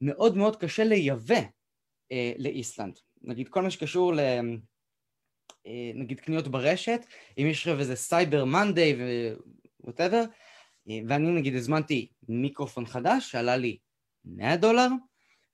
[0.00, 1.40] מאוד מאוד קשה לייבא
[2.12, 2.98] אה, לאיסלנד.
[3.22, 4.20] נגיד כל מה שקשור ל...
[5.66, 7.00] אה, נגיד קניות ברשת,
[7.38, 8.96] אם יש עכשיו איזה Cyber Monday
[9.80, 10.24] ו whatever,
[10.88, 13.78] אה, ואני נגיד הזמנתי מיקרופון חדש שעלה לי
[14.24, 14.88] 100 דולר,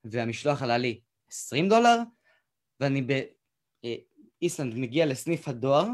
[0.05, 1.99] והמשלוח עלה לי 20 דולר,
[2.81, 3.03] ואני
[4.43, 5.87] באיסלנד מגיע לסניף הדואר,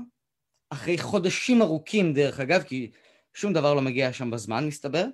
[0.71, 2.91] אחרי חודשים ארוכים דרך אגב, כי
[3.35, 5.05] שום דבר לא מגיע שם בזמן מסתבר,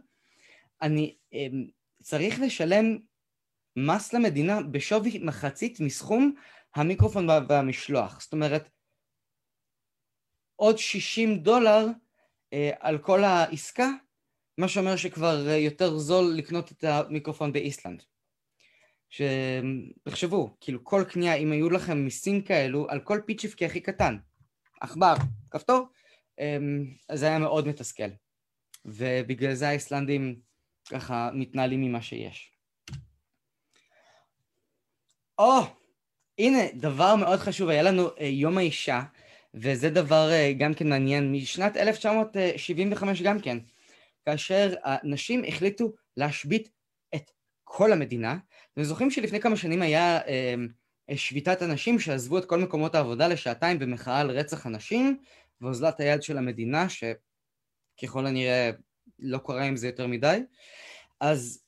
[0.83, 1.67] אני אמ,
[2.03, 2.99] צריך לשלם
[3.77, 6.35] מס למדינה בשווי מחצית מסכום
[6.75, 8.21] המיקרופון והמשלוח.
[8.21, 8.69] זאת אומרת,
[10.57, 11.87] עוד 60 דולר
[12.53, 13.91] אה, על כל העסקה,
[14.59, 18.03] מה שאומר שכבר אה, יותר זול לקנות את המיקרופון באיסלנד.
[19.11, 24.17] שתחשבו, כאילו כל קנייה, אם היו לכם מיסים כאלו, על כל פיצ'יפקי הכי קטן,
[24.81, 25.15] עכבר,
[25.51, 25.87] כפתור,
[26.41, 28.11] אמ, זה היה מאוד מתסכל.
[28.85, 30.41] ובגלל זה האיסלנדים
[30.89, 32.53] ככה מתנהלים ממה שיש.
[35.39, 35.61] או,
[36.39, 39.03] הנה, דבר מאוד חשוב, היה לנו אה, יום האישה,
[39.55, 43.59] וזה דבר אה, גם כן מעניין, משנת 1975 גם כן,
[44.25, 46.80] כאשר הנשים החליטו להשבית
[47.73, 48.39] כל המדינה.
[48.73, 50.55] אתם זוכרים שלפני כמה שנים היה אה,
[51.17, 55.19] שביתת הנשים שעזבו את כל מקומות העבודה לשעתיים במחאה על רצח הנשים
[55.61, 58.71] ואוזלת היד של המדינה, שככל הנראה
[59.19, 60.43] לא קורה עם זה יותר מדי.
[61.21, 61.65] אז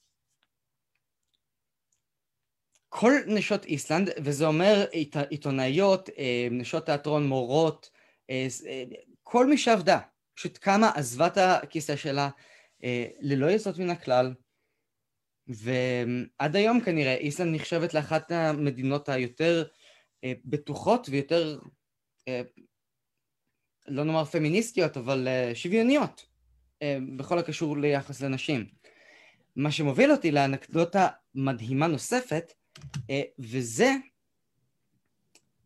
[2.88, 7.91] כל נשות איסלנד, וזה אומר עית, עיתונאיות, אה, נשות תיאטרון, מורות,
[8.31, 8.85] אה, אה,
[9.23, 9.99] כל מי שעבדה,
[10.35, 12.29] פשוט קמה, עזבה את הכיסא שלה
[13.21, 14.35] ללא יסוד מן הכלל,
[15.49, 19.65] ועד היום כנראה איסלנד נחשבת לאחת המדינות היותר
[20.25, 21.59] בטוחות ויותר,
[23.89, 26.27] לא נאמר פמיניסטיות, אבל שוויוניות
[27.17, 28.67] בכל הקשור ליחס לנשים.
[29.57, 32.53] מה שמוביל אותי לאנקדוטה מדהימה נוספת,
[33.11, 33.91] אה, וזה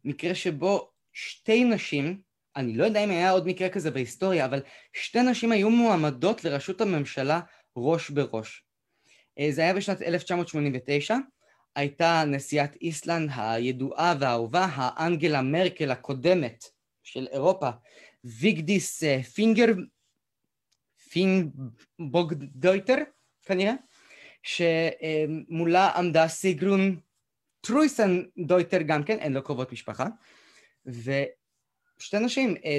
[0.05, 2.21] מקרה שבו שתי נשים,
[2.57, 4.63] אני לא יודע אם היה עוד מקרה כזה בהיסטוריה, אבל
[4.93, 7.41] שתי נשים היו מועמדות לראשות הממשלה
[7.77, 8.66] ראש בראש.
[9.39, 11.15] אה, זה היה בשנת 1989,
[11.77, 16.65] הייתה נשיאת איסלנד הידועה והאהובה, האנגלה מרקל הקודמת
[17.03, 17.71] של אירופה,
[18.25, 19.67] ויגדיס אה, פינגר,
[21.11, 22.97] פינבוגדויטר
[23.43, 23.75] כנראה,
[24.43, 27.01] שמולה עמדה סיגרון
[27.61, 30.07] טרויסן דויטר גם כן, אין לו קרובות משפחה,
[30.87, 32.79] ושתי נשים אה,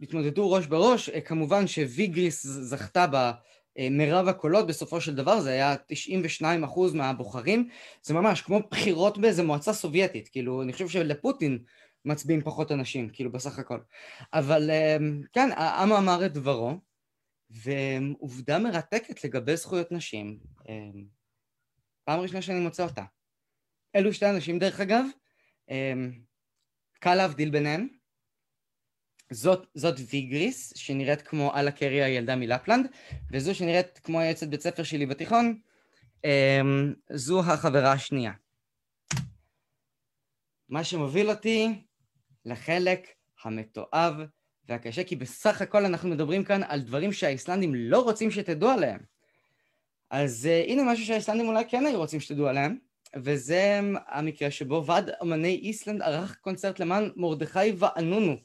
[0.00, 3.06] התמודדו ראש בראש, כמובן שוויגריס זכתה
[3.78, 7.68] במרב הקולות בסופו של דבר, זה היה 92 אחוז מהבוחרים,
[8.02, 11.58] זה ממש כמו בחירות באיזה מועצה סובייטית, כאילו אני חושב שלפוטין
[12.04, 13.78] מצביעים פחות אנשים, כאילו בסך הכל.
[14.32, 14.96] אבל אה,
[15.32, 16.74] כן, העם אמר את דברו,
[17.50, 21.04] ועובדה מרתקת לגבי זכויות נשים, אמ,
[22.04, 23.04] פעם ראשונה שאני מוצא אותה.
[23.96, 25.04] אלו שתי אנשים דרך אגב,
[27.00, 28.01] קל להבדיל ביניהם.
[29.32, 32.86] זאת, זאת ויגריס, שנראית כמו אללה קרי הילדה מלפלנד,
[33.32, 35.58] וזו שנראית כמו היועצת בית ספר שלי בתיכון,
[36.24, 38.32] אמ, זו החברה השנייה.
[40.68, 41.68] מה שמוביל אותי
[42.44, 43.08] לחלק
[43.44, 44.14] המתועב
[44.68, 49.00] והקשה, כי בסך הכל אנחנו מדברים כאן על דברים שהאיסלנדים לא רוצים שתדעו עליהם.
[50.10, 52.78] אז uh, הנה משהו שהאיסלנדים אולי כן היו רוצים שתדעו עליהם,
[53.16, 58.36] וזה המקרה שבו ועד אמני איסלנד ערך קונצרט למען מרדכי ואנונו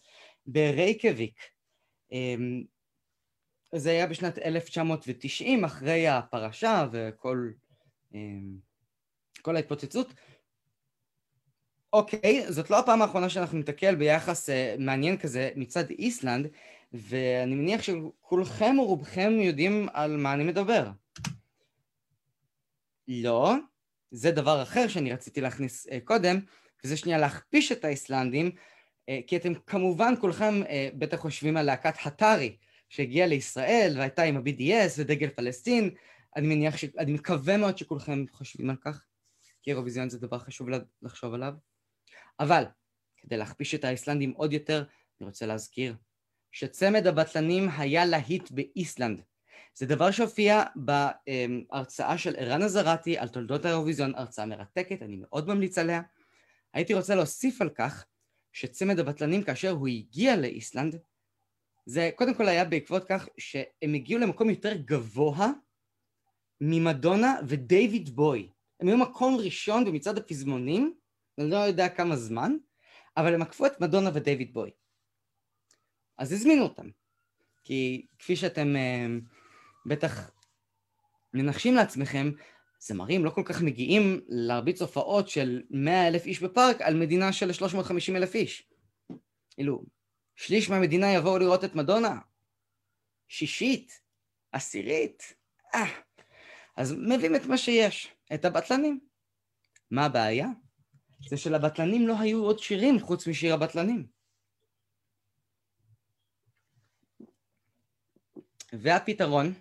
[0.47, 1.39] ברייקביק.
[2.11, 2.65] Um,
[3.75, 7.51] זה היה בשנת 1990, אחרי הפרשה וכל
[8.13, 8.15] um,
[9.41, 10.13] כל ההתפוצצות,
[11.93, 16.47] אוקיי, זאת לא הפעם האחרונה שאנחנו נתקל ביחס uh, מעניין כזה מצד איסלנד,
[16.93, 20.89] ואני מניח שכולכם או רובכם יודעים על מה אני מדבר.
[23.07, 23.53] לא,
[24.11, 26.39] זה דבר אחר שאני רציתי להכניס uh, קודם,
[26.83, 28.51] וזה שנייה להכפיש את האיסלנדים,
[29.27, 30.67] כי אתם כמובן כולכם uh,
[30.97, 32.57] בטח חושבים על להקת הטארי,
[32.89, 35.89] שהגיעה לישראל והייתה עם ה-BDS ודגל פלסטין,
[36.35, 36.85] אני מניח ש...
[36.97, 39.03] אני מקווה מאוד שכולכם חושבים על כך,
[39.63, 40.67] כי אירוויזיון זה דבר חשוב
[41.01, 41.53] לחשוב עליו.
[42.39, 42.63] אבל
[43.17, 44.83] כדי להכפיש את האיסלנדים עוד יותר,
[45.21, 45.95] אני רוצה להזכיר
[46.51, 49.21] שצמד הבטלנים היה להיט באיסלנד.
[49.73, 55.77] זה דבר שהופיע בהרצאה של ערן עזרתי על תולדות האירוויזיון, הרצאה מרתקת, אני מאוד ממליץ
[55.77, 56.01] עליה.
[56.73, 58.05] הייתי רוצה להוסיף על כך
[58.57, 60.99] שצמד הבטלנים כאשר הוא הגיע לאיסלנד,
[61.85, 65.51] זה קודם כל היה בעקבות כך שהם הגיעו למקום יותר גבוה
[66.61, 68.49] ממדונה ודייוויד בוי.
[68.79, 70.93] הם היו מקום ראשון במצעד הפזמונים
[71.37, 72.57] אני לא יודע כמה זמן,
[73.17, 74.71] אבל הם עקפו את מדונה ודייוויד בוי.
[76.17, 76.89] אז הזמינו אותם.
[77.63, 79.23] כי כפי שאתם uh,
[79.85, 80.31] בטח
[81.33, 82.31] מנחשים לעצמכם,
[82.79, 87.53] זמרים לא כל כך מגיעים להרביץ הופעות של 100 אלף איש בפארק על מדינה של
[87.53, 88.69] 350 אלף איש.
[89.51, 89.83] כאילו,
[90.35, 92.19] שליש מהמדינה יבואו לראות את מדונה?
[93.27, 94.01] שישית?
[94.51, 95.33] עשירית?
[95.75, 95.85] אה.
[96.77, 98.99] אז מביאים את מה שיש, את הבטלנים.
[99.91, 100.47] מה הבעיה?
[101.29, 104.07] זה שלבטלנים לא היו עוד שירים חוץ משיר הבטלנים.
[108.73, 109.53] והפתרון,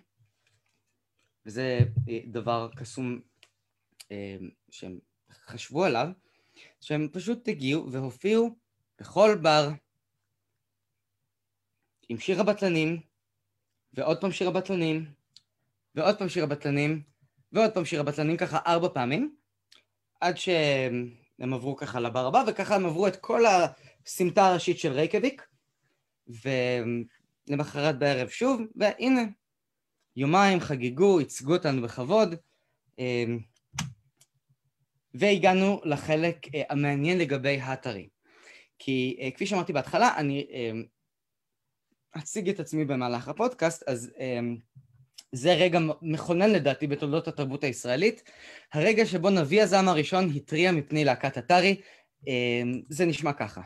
[1.47, 1.79] וזה
[2.09, 3.19] אה, דבר קסום
[4.11, 4.37] אה,
[4.69, 4.99] שהם
[5.31, 6.07] חשבו עליו,
[6.81, 8.55] שהם פשוט הגיעו והופיעו
[8.99, 9.69] בכל בר
[12.09, 13.01] עם שיר הבטלנים,
[13.93, 15.05] ועוד פעם שיר הבטלנים,
[15.95, 17.01] ועוד פעם שיר הבטלנים,
[17.51, 19.35] ועוד פעם שיר הבטלנים, ככה ארבע פעמים,
[20.21, 25.47] עד שהם עברו ככה לבר הבא, וככה הם עברו את כל הסמטה הראשית של רייקביק,
[27.47, 29.21] ולמחרת בערב שוב, והנה,
[30.17, 32.35] יומיים חגגו, ייצגו אותנו בכבוד,
[32.99, 33.39] אמ,
[35.13, 38.07] והגענו לחלק אה, המעניין לגבי האתרים.
[38.79, 40.83] כי אה, כפי שאמרתי בהתחלה, אני אמ,
[42.17, 44.57] אציג את עצמי במהלך הפודקאסט, אז אמ,
[45.31, 48.23] זה רגע מכונן לדעתי בתולדות התרבות הישראלית.
[48.73, 51.81] הרגע שבו נביא הזעם הראשון התריע מפני להקת אתרי,
[52.89, 53.61] זה נשמע ככה.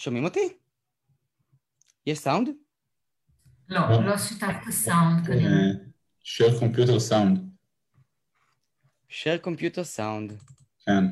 [0.00, 0.56] שומעים אותי?
[2.06, 2.48] יש סאונד?
[3.68, 5.70] לא, לא שיתפת סאונד כנראה.
[6.24, 7.38] share computer sound.
[9.10, 10.32] share computer sound.
[10.86, 11.04] כן,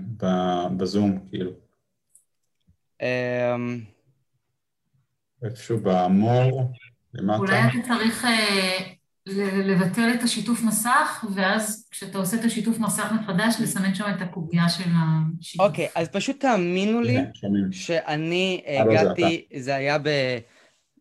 [0.76, 1.50] בזום, כאילו.
[3.02, 3.84] אמ,
[5.44, 6.72] איפשהו במור,
[7.14, 7.38] למטה.
[7.38, 8.92] אולי אתה צריך אה,
[9.64, 14.68] לבטל את השיתוף מסך, ואז כשאתה עושה את השיתוף מסך מחדש, לסמן שם את הקובייה
[14.68, 15.66] של השיתוף.
[15.66, 17.16] אוקיי, אז פשוט תאמינו לי
[17.70, 20.08] שאני הגעתי, זה היה ב...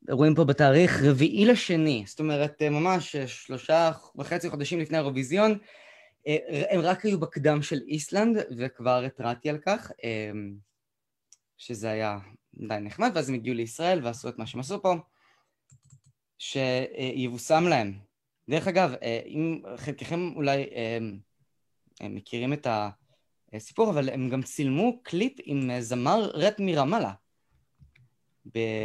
[0.10, 5.58] רואים פה בתאריך רביעי לשני, זאת אומרת ממש שלושה וחצי חודשים לפני האירוויזיון,
[6.70, 9.92] הם רק היו בקדם של איסלנד וכבר התרעתי על כך,
[11.58, 12.18] שזה היה
[12.54, 14.96] די נחמד, ואז הם הגיעו לישראל ועשו את מה שהם עשו פה,
[16.38, 18.07] שיבושם להם.
[18.50, 18.94] דרך אגב,
[19.26, 20.66] אם חלקכם אולי
[22.02, 22.68] הם מכירים את
[23.54, 27.14] הסיפור, אבל הם גם צילמו קליפ עם זמר רט מרמאללה,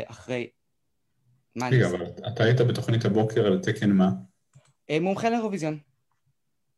[0.07, 0.51] אחרי...
[1.63, 4.11] רגע, אבל אתה היית בתוכנית הבוקר על תקן מה?
[5.01, 5.79] מומחה לאירוויזיון.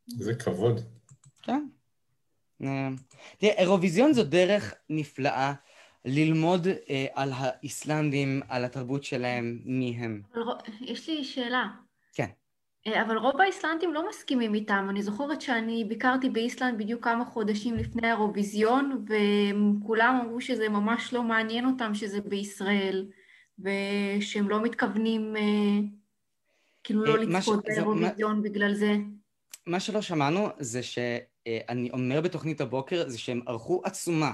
[0.07, 0.81] זה כבוד.
[1.41, 1.67] כן.
[3.37, 5.53] תראה, אירוויזיון זו דרך נפלאה
[6.05, 10.21] ללמוד אה, על האיסלנדים, על התרבות שלהם, מי הם.
[10.81, 11.67] יש לי שאלה.
[12.13, 12.29] כן.
[12.87, 14.87] אה, אבל רוב האיסלנדים לא מסכימים איתם.
[14.89, 21.23] אני זוכרת שאני ביקרתי באיסלנד בדיוק כמה חודשים לפני האירוויזיון, וכולם אמרו שזה ממש לא
[21.23, 23.07] מעניין אותם שזה בישראל,
[23.59, 25.41] ושהם לא מתכוונים אה,
[26.83, 28.95] כאילו לא לצפות באירוויזיון בגלל זה.
[29.67, 34.31] מה שלא שמענו זה שאני אומר בתוכנית הבוקר זה שהם ערכו עצומה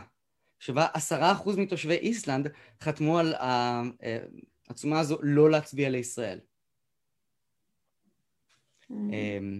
[0.59, 2.47] שבה עשרה אחוז מתושבי איסלנד
[2.81, 3.33] חתמו על
[4.69, 6.39] העצומה הזו לא להצביע לישראל.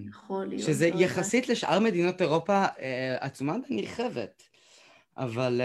[0.10, 0.64] יכול להיות.
[0.64, 2.66] שזה יחסית לשאר מדינות אירופה
[3.20, 4.44] עצומה נרחבת,
[5.18, 5.62] אבל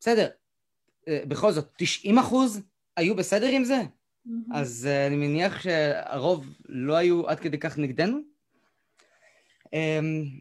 [0.00, 0.28] בסדר,
[1.08, 2.60] בכל זאת, 90 אחוז
[2.96, 3.82] היו בסדר עם זה?
[4.52, 8.18] אז אני מניח שהרוב לא היו עד כדי כך נגדנו.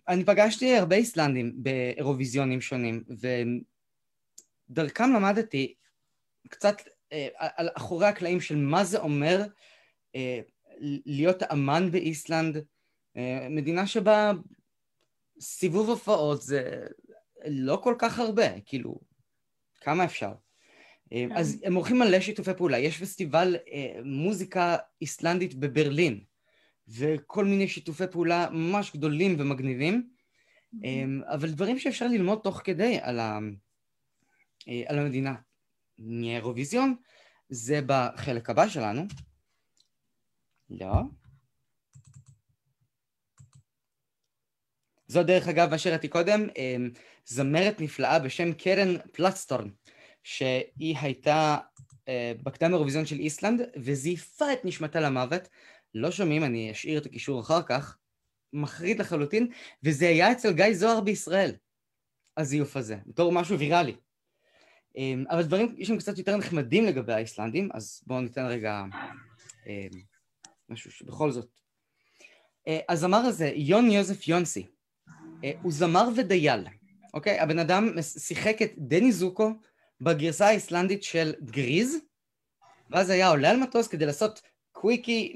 [0.07, 3.03] אני פגשתי הרבה איסלנדים באירוויזיונים שונים,
[4.69, 5.73] ודרכם למדתי
[6.49, 6.75] קצת
[7.35, 9.43] על אחורי הקלעים של מה זה אומר
[11.05, 12.57] להיות אמן באיסלנד,
[13.49, 14.31] מדינה שבה
[15.39, 16.87] סיבוב הופעות זה
[17.47, 18.99] לא כל כך הרבה, כאילו,
[19.81, 20.31] כמה אפשר?
[21.35, 23.55] אז הם עורכים מלא שיתופי פעולה, יש פסטיבל
[24.03, 26.23] מוזיקה איסלנדית בברלין,
[26.87, 30.09] וכל מיני שיתופי פעולה ממש גדולים ומגניבים,
[31.25, 33.39] אבל דברים שאפשר ללמוד תוך כדי על, ה...
[34.85, 35.35] על המדינה.
[35.99, 36.95] מאירוויזיון,
[37.49, 39.01] זה בחלק הבא שלנו.
[40.69, 41.01] לא.
[45.07, 46.47] זו דרך אגב, מה שראיתי קודם,
[47.25, 49.69] זמרת נפלאה בשם קרן פלטסטורן,
[50.23, 51.57] שהיא הייתה
[52.43, 55.49] בקדם אירוויזיון של איסלנד, וזייפה את נשמתה למוות.
[55.93, 57.97] לא שומעים, אני אשאיר את הקישור אחר כך,
[58.53, 59.47] מחריד לחלוטין,
[59.83, 61.55] וזה היה אצל גיא זוהר בישראל,
[62.37, 63.95] הזיוף הזה, בתור משהו ויראלי.
[65.29, 68.83] אבל דברים, יש שם קצת יותר נחמדים לגבי האיסלנדים, אז בואו ניתן רגע
[70.69, 71.49] משהו שבכל זאת.
[72.89, 74.67] הזמר הזה, יון יוזף יונסי,
[75.61, 76.67] הוא זמר ודייל,
[77.13, 77.39] אוקיי?
[77.39, 79.51] הבן אדם שיחק את דני זוקו
[80.01, 81.97] בגרסה האיסלנדית של גריז,
[82.89, 84.41] ואז היה עולה על מטוס כדי לעשות
[84.71, 85.33] קוויקי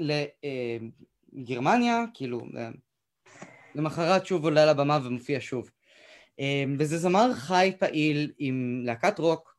[1.34, 2.70] לגרמניה, כאילו, אה,
[3.76, 5.72] למחרת שוב עולה לבמה ומופיע שוב.
[6.40, 9.56] אה, וזה זמר חי פעיל עם להקת רוק.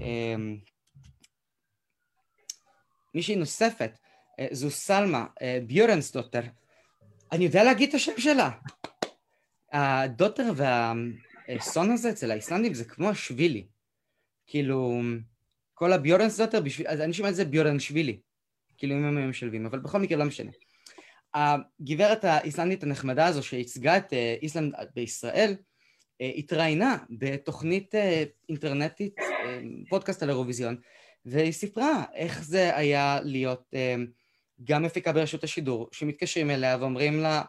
[0.00, 0.34] אה,
[3.14, 3.98] מישהי נוספת,
[4.50, 5.26] זו סלמה
[5.66, 6.40] ביורנסדוטר.
[7.32, 8.50] אני יודע להגיד את השם שלה.
[9.72, 13.66] הדוטר והסון הזה אצל האיסלנדים זה כמו השבילי.
[14.46, 15.00] כאילו,
[15.74, 18.20] כל הביורנסדוטר, בשביל, אני שומע את זה ביורנשווילי.
[18.78, 20.50] כאילו אם הם משלבים, אבל בכל מקרה לא משנה.
[21.34, 25.56] הגברת האיסלנדית הנחמדה הזו שייצגה את אה, איסלנד בישראל,
[26.20, 29.16] אה, התראיינה בתוכנית אה, אינטרנטית,
[29.88, 30.76] פודקאסט על אירוויזיון,
[31.24, 33.70] והיא סיפרה איך זה היה להיות
[34.64, 37.42] גם מפיקה ברשות השידור, שמתקשרים אליה ואומרים לה,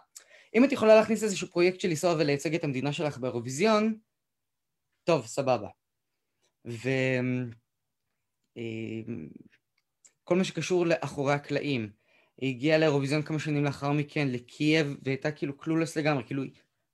[0.56, 3.98] אם את יכולה להכניס איזשהו פרויקט של לנסוע ולייצג את המדינה שלך באירוויזיון,
[5.04, 5.68] טוב, סבבה.
[6.68, 6.90] ו...
[10.24, 11.92] כל מה שקשור לאחורי הקלעים.
[12.38, 16.44] היא הגיעה לאירוויזיון כמה שנים לאחר מכן, לקייב, והייתה כאילו קלולס לגמרי, כאילו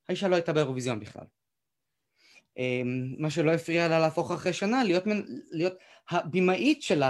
[0.09, 1.25] האישה לא הייתה באירוויזיון בכלל.
[2.57, 5.03] אמ, מה שלא הפריע לה להפוך אחרי שנה להיות,
[5.51, 5.73] להיות
[6.09, 7.03] הבמאית של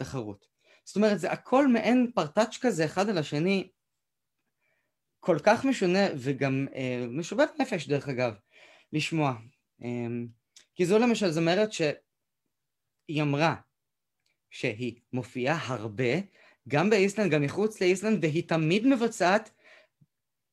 [0.00, 0.49] התחרות.
[0.90, 3.70] זאת אומרת, זה הכל מעין פרטאץ' כזה אחד על השני,
[5.20, 8.34] כל כך משונה וגם אה, משובב נפש דרך אגב,
[8.92, 9.34] לשמוע.
[9.82, 10.06] אה,
[10.74, 13.54] כי זו למשל זמרת שהיא אמרה,
[14.50, 16.14] שהיא מופיעה הרבה,
[16.68, 19.50] גם באיסלנד, גם מחוץ לאיסלנד, והיא תמיד מבצעת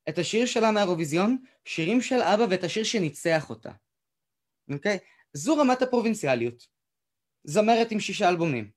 [0.09, 3.71] את השיר שלה מהאירוויזיון, שירים של אבא ואת השיר שניצח אותה.
[4.73, 4.97] אוקיי?
[5.33, 6.67] זו רמת הפרובינציאליות.
[7.43, 8.76] זמרת עם שישה אלבומים.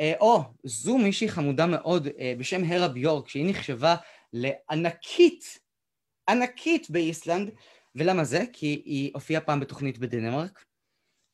[0.00, 3.96] אה, או, זו מישהי חמודה מאוד אה, בשם הרה ביורק, שהיא נחשבה
[4.32, 5.58] לענקית,
[6.28, 7.50] ענקית באיסלנד,
[7.94, 8.44] ולמה זה?
[8.52, 10.64] כי היא הופיעה פעם בתוכנית בדנמרק.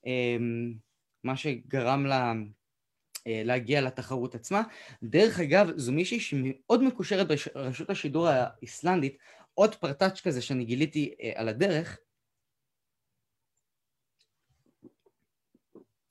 [0.07, 0.75] אמ,
[1.25, 2.33] מה שגרם לה
[3.27, 4.63] אה, להגיע לתחרות עצמה.
[5.03, 9.17] דרך אגב, זו מישהי שמאוד מקושרת ברשות השידור האיסלנדית,
[9.55, 11.99] עוד פרטאץ' כזה שאני גיליתי על הדרך.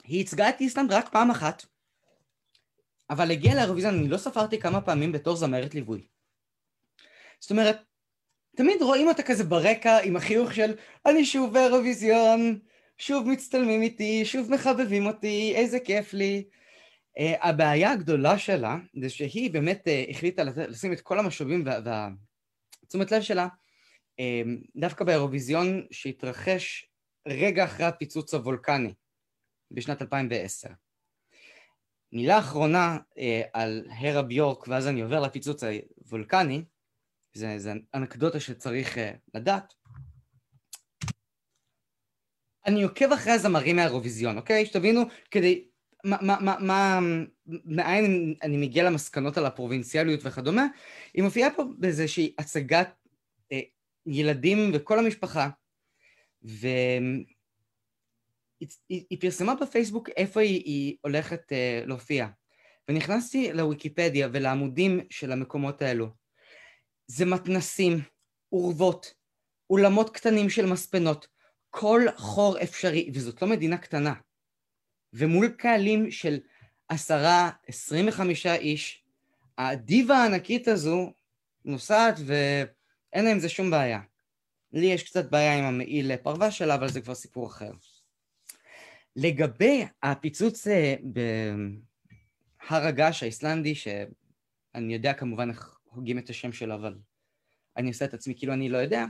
[0.04, 1.66] היא ייצגה את איסלנד רק פעם אחת,
[3.12, 6.08] אבל הגיעה לאירוויזיון, אני לא ספרתי כמה פעמים בתור זמרת ליווי.
[7.40, 7.78] זאת אומרת,
[8.56, 10.74] תמיד רואים אותה כזה ברקע עם החיוך של
[11.06, 12.60] אני שוב באירוויזיון,
[12.98, 16.44] שוב מצטלמים איתי, שוב מחבבים אותי, איזה כיף לי.
[17.20, 23.22] Uh, הבעיה הגדולה שלה זה שהיא באמת uh, החליטה לשים את כל המשאבים והתשומת לב
[23.22, 23.48] שלה
[24.18, 24.22] uh,
[24.76, 26.86] דווקא באירוויזיון שהתרחש
[27.28, 28.94] רגע אחרי הפיצוץ הוולקני
[29.72, 30.70] בשנת 2010.
[32.12, 33.20] מילה אחרונה uh,
[33.54, 35.64] על הרה ביורק ואז אני עובר לפיצוץ
[36.06, 36.64] הוולקני,
[37.34, 39.00] זה, אנקדוטה שצריך uh,
[39.34, 39.74] לדעת.
[42.66, 44.66] אני עוקב אחרי הזמרים מהאירוויזיון, אוקיי?
[44.66, 45.02] שתבינו,
[45.32, 45.68] כדי...
[46.04, 47.00] מה, מה, מה, מה,
[47.66, 50.68] מאין אני מגיע למסקנות על הפרובינציאליות וכדומה,
[51.14, 52.90] היא מופיעה פה באיזושהי הצגת
[53.52, 53.60] אה,
[54.06, 55.50] ילדים וכל המשפחה,
[56.42, 57.26] והיא
[58.90, 62.28] היא פרסמה בפייסבוק איפה היא, היא הולכת אה, להופיע.
[62.90, 66.08] ונכנסתי לוויקיפדיה ולעמודים של המקומות האלו.
[67.08, 68.00] זה מתנסים,
[68.52, 69.14] אורוות,
[69.70, 71.28] אולמות קטנים של מספנות,
[71.70, 74.14] כל חור אפשרי, וזאת לא מדינה קטנה.
[75.14, 76.40] ומול קהלים של
[76.90, 79.04] עשרה, עשרים וחמישה איש,
[79.58, 81.14] הדיבה הענקית הזו
[81.66, 84.00] נוסעת ואין לה עם זה שום בעיה.
[84.74, 87.72] לי יש קצת בעיה עם המעיל פרווה שלה, אבל זה כבר סיפור אחר.
[89.16, 96.98] לגבי הפיצוץ אה, בהר הגעש האיסלנדי, שאני יודע כמובן איך הוגים את השם שלו, אבל
[97.78, 99.06] אני עושה את עצמי כאילו אני לא יודע,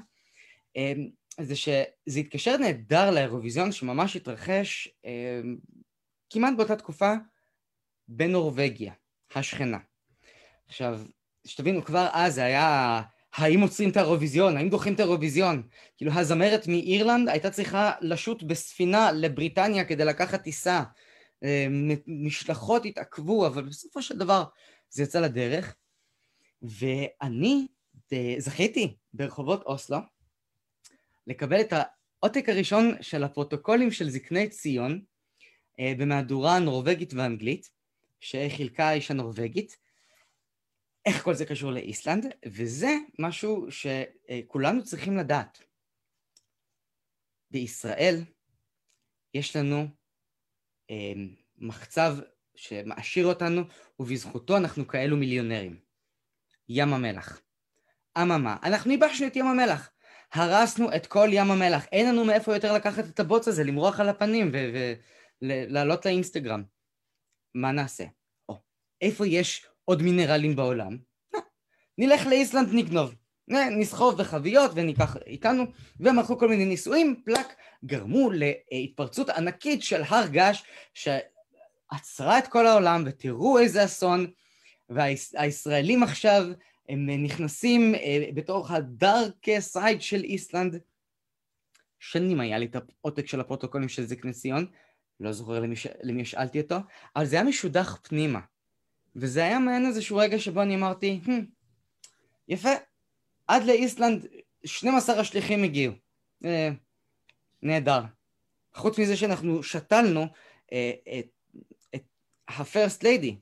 [0.77, 0.93] אה,
[1.39, 5.41] זה שזה התקשר נהדר לאירוויזיון שממש התרחש אה,
[6.29, 7.13] כמעט באותה תקופה
[8.07, 8.93] בנורבגיה,
[9.35, 9.77] השכנה.
[10.67, 11.01] עכשיו,
[11.47, 13.01] שתבינו, כבר אז זה היה
[13.35, 15.63] האם עוצרים את האירוויזיון, האם דוחים את האירוויזיון.
[15.97, 20.83] כאילו הזמרת מאירלנד הייתה צריכה לשוט בספינה לבריטניה כדי לקחת טיסה.
[21.43, 21.67] אה,
[22.07, 24.43] משלחות התעכבו, אבל בסופו של דבר
[24.89, 25.75] זה יצא לדרך.
[26.61, 27.67] ואני
[28.37, 29.97] זכיתי ברחובות אוסלו
[31.27, 35.01] לקבל את העותק הראשון של הפרוטוקולים של זקני ציון
[35.79, 37.69] אה, במהדורה נורבגית ואנגלית,
[38.19, 39.77] שחילקה האישה נורבגית.
[41.05, 42.25] איך כל זה קשור לאיסלנד?
[42.45, 45.59] וזה משהו שכולנו צריכים לדעת.
[47.51, 48.23] בישראל
[49.33, 49.87] יש לנו
[50.89, 51.13] אה,
[51.57, 52.17] מחצב
[52.55, 53.61] שמעשיר אותנו,
[53.99, 55.79] ובזכותו אנחנו כאלו מיליונרים.
[56.69, 57.41] ים המלח.
[58.17, 59.91] אממה, אנחנו ייבשנו את ים המלח.
[60.33, 64.09] הרסנו את כל ים המלח, אין לנו מאיפה יותר לקחת את הבוץ הזה, למרוח על
[64.09, 64.51] הפנים
[65.41, 66.63] ולעלות לאינסטגרם.
[67.55, 68.03] מה נעשה?
[68.49, 68.61] או,
[69.01, 70.97] איפה יש עוד מינרלים בעולם?
[71.97, 73.15] נלך לאיסלנד נגנוב.
[73.47, 75.63] נסחוב בחביות וניקח איתנו,
[75.99, 77.55] והם ערכו כל מיני ניסויים, פלאק,
[77.85, 80.63] גרמו להתפרצות ענקית של הר געש
[80.93, 84.31] שעצרה את כל העולם, ותראו איזה אסון,
[84.89, 86.43] והישראלים עכשיו
[86.89, 90.79] הם נכנסים אה, בתוך הדארק סייד של איסלנד.
[91.99, 94.65] שנים היה לי את העותק של הפרוטוקולים של זקני ציון,
[95.19, 95.87] לא זוכר למי, ש...
[96.03, 96.75] למי שאלתי אותו,
[97.15, 98.39] אבל זה היה משודך פנימה.
[99.15, 101.31] וזה היה מעין איזשהו רגע שבו אני אמרתי, hmm,
[102.47, 102.69] יפה,
[103.47, 104.25] עד לאיסלנד
[104.65, 105.93] 12 השליחים הגיעו.
[106.45, 106.69] אה,
[107.63, 108.01] נהדר.
[108.73, 110.25] חוץ מזה שאנחנו שתלנו
[110.73, 111.57] אה, את,
[111.95, 112.03] את
[112.47, 113.33] ה-first lady,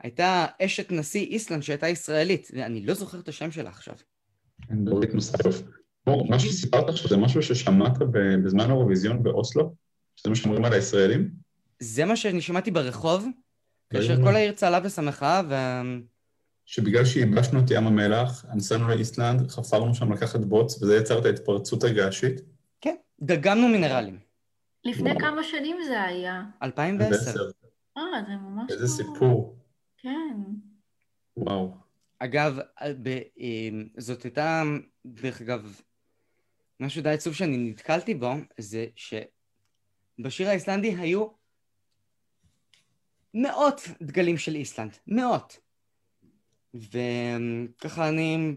[0.00, 3.94] הייתה אשת נשיא איסלנד שהייתה ישראלית, ואני לא זוכר את השם שלה עכשיו.
[4.68, 5.62] כן, דורית נוסף.
[6.06, 7.98] מה שסיפרת עכשיו זה משהו ששמעת
[8.44, 9.74] בזמן האירוויזיון באוסלו?
[10.16, 11.30] שזה מה שאומרים על הישראלים?
[11.80, 13.26] זה מה שאני שמעתי ברחוב,
[13.90, 15.54] כאשר כל העיר צהלה ושמחה, ו...
[16.64, 21.84] שבגלל שייבשנו את ים המלח, נסענו לאיסלנד, חפרנו שם לקחת בוץ, וזה יצר את ההתפרצות
[21.84, 22.40] הגעשית.
[22.80, 24.18] כן, דגמנו מינרלים.
[24.84, 26.42] לפני כמה שנים זה היה?
[26.62, 27.40] 2010.
[27.96, 28.70] אה, זה ממש...
[28.70, 29.56] איזה סיפור.
[29.98, 30.36] כן.
[31.36, 31.74] וואו.
[32.18, 32.58] אגב,
[33.98, 34.62] זאת הייתה,
[35.06, 35.80] דרך אגב,
[36.80, 38.86] משהו די עצוב שאני נתקלתי בו, זה
[40.18, 41.26] שבשיר האיסלנדי היו
[43.42, 45.58] מאות דגלים של איסלנד, מאות.
[46.74, 48.54] וככה אני,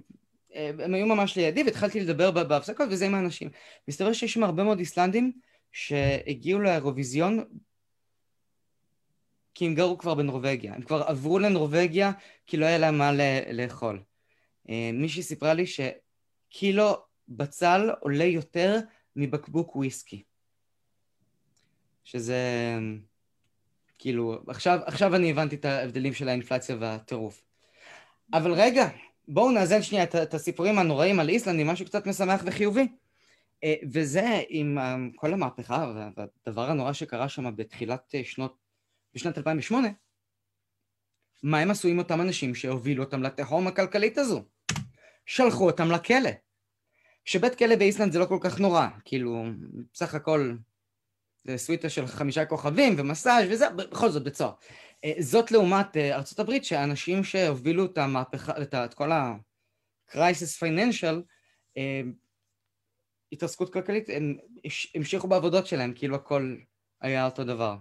[0.56, 3.50] הם היו ממש לידי והתחלתי לדבר בהפסקות וזה עם האנשים.
[3.88, 5.32] מסתבר שיש שם הרבה מאוד איסלנדים
[5.72, 7.44] שהגיעו לאירוויזיון
[9.54, 10.74] כי הם גרו כבר בנורבגיה.
[10.74, 12.12] הם כבר עברו לנורבגיה
[12.48, 13.12] כי לא היה להם מה
[13.54, 14.04] לאכול.
[14.94, 16.96] מישהי סיפרה לי שקילו
[17.28, 18.80] בצל עולה יותר
[19.16, 20.24] מבקבוק וויסקי.
[22.04, 22.40] שזה
[24.02, 27.44] כאילו, עכשיו, עכשיו אני הבנתי את ההבדלים של האינפלציה והטירוף.
[28.34, 28.88] אבל רגע,
[29.28, 32.88] בואו נאזן שנייה את, את הסיפורים הנוראים על איסלנד עם משהו קצת משמח וחיובי.
[33.64, 38.58] אה, וזה עם אה, כל המהפכה והדבר הנורא שקרה שם בתחילת אה, שנות,
[39.16, 39.88] בשנת 2008,
[41.44, 44.44] מה הם עשו עם אותם אנשים שהובילו אותם לתהום הכלכלית הזו?
[45.26, 46.30] שלחו אותם לכלא.
[47.26, 49.44] שבית כלא באיסלנד זה לא כל כך נורא, כאילו,
[49.94, 50.54] בסך הכל
[51.44, 54.52] זה סוויטה של חמישה כוכבים ומסאז' וזה, בכל זאת בית סוהר.
[55.04, 61.16] אה, זאת לעומת אה, הברית, שהאנשים שהובילו את המהפכה, את כל ה-crisis financial,
[61.78, 62.02] אה,
[63.32, 64.38] התעסקות כלכלית, הם
[64.96, 66.56] המשיכו בעבודות שלהם, כאילו הכל
[67.02, 67.76] היה אותו דבר.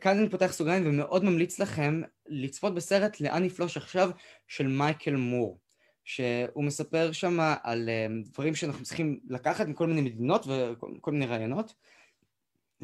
[0.00, 4.10] כאן אני פותח סוגריים ומאוד ממליץ לכם לצפות בסרט לאן נפלוש עכשיו
[4.48, 5.60] של מייקל מור,
[6.04, 7.88] שהוא מספר שם על
[8.24, 11.74] דברים שאנחנו צריכים לקחת מכל מיני מדינות וכל מיני רעיונות.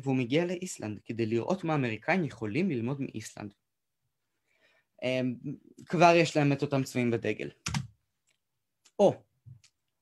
[0.03, 3.55] והוא מגיע לאיסלנד כדי לראות מה האמריקאים יכולים ללמוד מאיסלנד.
[5.03, 5.35] אמ,
[5.87, 7.51] כבר יש להם את אותם צבעים בדגל.
[8.99, 9.15] או,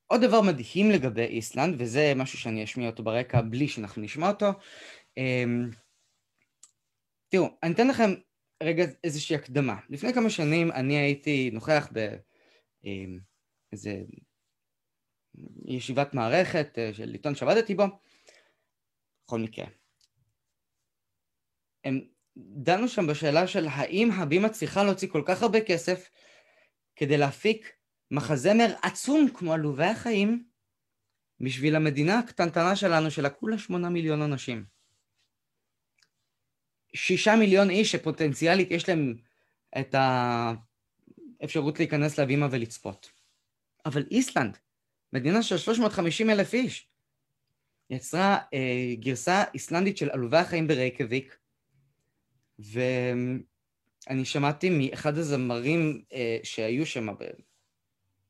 [0.06, 4.46] עוד דבר מדהים לגבי איסלנד, וזה משהו שאני אשמיע אותו ברקע בלי שאנחנו נשמע אותו.
[5.16, 5.70] אמ,
[7.28, 8.10] תראו, אני אתן לכם
[8.62, 9.76] רגע איזושהי הקדמה.
[9.88, 14.16] לפני כמה שנים אני הייתי נוכח באיזה אמ,
[15.64, 17.84] ישיבת מערכת אה, של עיתון שעבדתי בו.
[19.24, 19.66] בכל מקרה,
[21.86, 22.00] הם
[22.36, 26.10] דנו שם בשאלה של האם הבימה צריכה להוציא כל כך הרבה כסף
[26.96, 27.72] כדי להפיק
[28.10, 30.44] מחזמר עצום כמו עלובי החיים
[31.40, 34.64] בשביל המדינה הקטנטנה שלנו שלה כולה שמונה מיליון אנשים.
[36.94, 39.14] שישה מיליון איש שפוטנציאלית יש להם
[39.78, 39.94] את
[41.40, 43.10] האפשרות להיכנס להבימה ולצפות.
[43.86, 44.58] אבל איסלנד,
[45.12, 46.88] מדינה של 350 אלף איש,
[47.90, 51.36] יצרה אה, גרסה איסלנדית של עלובי החיים ברייקוויק,
[52.58, 57.06] ואני שמעתי מאחד הזמרים אה, שהיו שם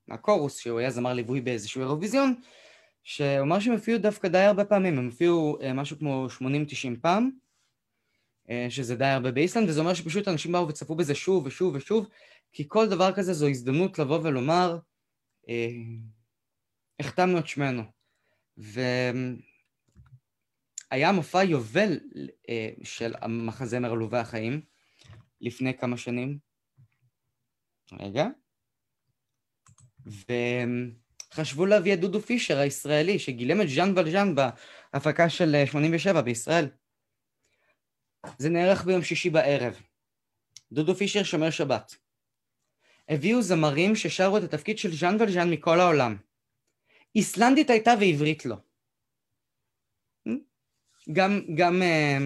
[0.09, 2.35] מהקורוס, שהוא היה זמר ליווי באיזשהו אירוויזיון,
[3.03, 6.43] שהוא אמר שהם הופיעו דווקא די הרבה פעמים, הם הופיעו אה, משהו כמו 80-90
[7.03, 7.31] פעם,
[8.51, 12.09] אה, שזה די הרבה באיסלנד, וזה אומר שפשוט אנשים באו וצפו בזה שוב ושוב ושוב,
[12.53, 14.79] כי כל דבר כזה זו הזדמנות לבוא ולומר,
[15.49, 15.69] אה,
[17.01, 17.83] החתמנו את שמנו.
[18.59, 18.81] ו...
[20.91, 21.99] היה מופע יובל
[22.49, 24.61] אה, של המחזמר עלובי החיים
[25.41, 26.39] לפני כמה שנים.
[28.01, 28.27] רגע.
[31.33, 36.69] וחשבו להביא את דודו פישר הישראלי, שגילם את ז'אן ולז'אן בהפקה של 87 אה, בישראל.
[38.39, 39.81] זה נערך ביום שישי בערב.
[40.73, 41.97] דודו פישר שומר שבת.
[43.09, 46.17] הביאו זמרים ששרו את התפקיד של ז'אן ולז'אן מכל העולם.
[47.17, 48.57] איסלנדית הייתה ועברית לא.
[51.13, 52.19] גם, גם אה,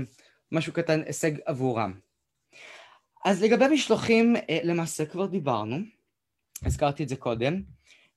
[0.53, 1.93] משהו קטן, הישג עבורם.
[3.24, 5.76] אז לגבי משלוחים, אה, למעשה כבר דיברנו,
[6.64, 7.62] הזכרתי את זה קודם.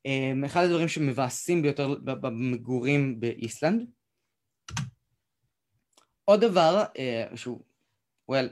[0.05, 3.85] אה, אחד הדברים שמבאסים ביותר במגורים באיסלנד.
[6.25, 6.83] עוד דבר,
[7.35, 7.59] שהוא,
[8.31, 8.47] well,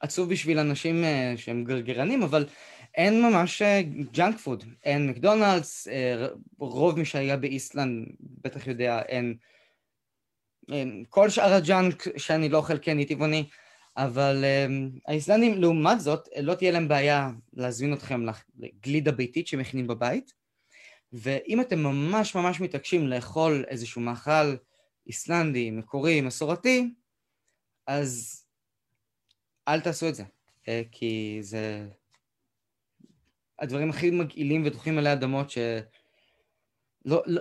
[0.00, 1.04] עצוב בשביל אנשים
[1.36, 2.46] שהם גרגרנים, אבל
[2.94, 3.62] אין ממש
[4.12, 5.88] junk food, אין מקדונלדס,
[6.58, 9.36] רוב מי שהיה באיסלנד בטח יודע, אין
[11.08, 13.44] כל שאר ה junk שאני לא אוכל כי אני טבעוני,
[13.96, 18.26] אבל um, האיסלנדים לעומת זאת לא תהיה להם בעיה להזמין אתכם
[18.58, 20.32] לגלידה ביתית שמכינים בבית,
[21.12, 24.56] ואם אתם ממש ממש מתעקשים לאכול איזשהו מאכל
[25.06, 26.90] איסלנדי, מקורי, מסורתי,
[27.86, 28.44] אז
[29.68, 30.24] אל תעשו את זה,
[30.68, 31.88] אה, כי זה
[33.58, 35.58] הדברים הכי מגעילים ודוחים עלי אדמות ש...
[37.04, 37.40] לא, לא,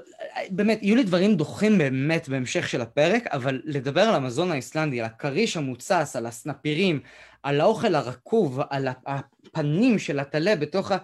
[0.49, 5.05] באמת, יהיו לי דברים דוחים באמת בהמשך של הפרק, אבל לדבר על המזון האיסלנדי, על
[5.05, 6.99] הכריש המוצס, על הסנפירים,
[7.43, 10.97] על האוכל הרקוב, על הפנים של הטלה בתוך ה...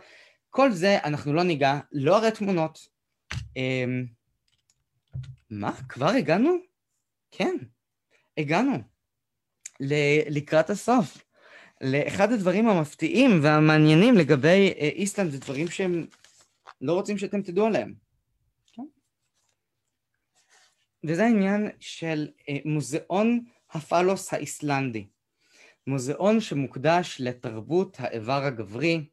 [0.49, 2.87] כל זה אנחנו לא ניגע, לא הרי תמונות.
[3.55, 4.05] אמ...
[5.49, 5.71] מה?
[5.89, 6.55] כבר הגענו?
[7.31, 7.55] כן,
[8.37, 8.77] הגענו.
[9.79, 11.25] ל- לקראת הסוף.
[11.81, 16.05] לאחד הדברים המפתיעים והמעניינים לגבי אה, איסלנד, זה דברים שהם
[16.81, 18.04] לא רוצים שאתם תדעו עליהם.
[21.07, 25.07] וזה העניין של אה, מוזיאון הפלוס האיסלנדי.
[25.87, 29.05] מוזיאון שמוקדש לתרבות האיבר הגברי,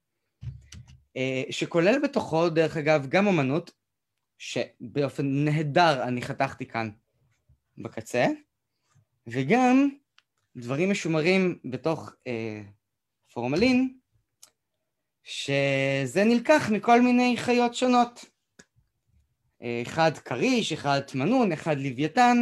[1.16, 3.70] אה, שכולל בתוכו, דרך אגב, גם אמנות,
[4.38, 6.90] שבאופן נהדר אני חתכתי כאן
[7.78, 8.26] בקצה,
[9.26, 9.88] וגם
[10.56, 12.62] דברים משומרים בתוך אה,
[13.32, 13.98] פורמלין,
[15.22, 18.31] שזה נלקח מכל מיני חיות שונות.
[19.62, 22.36] אחד כריש, אחד תמנון, אחד לוויתן,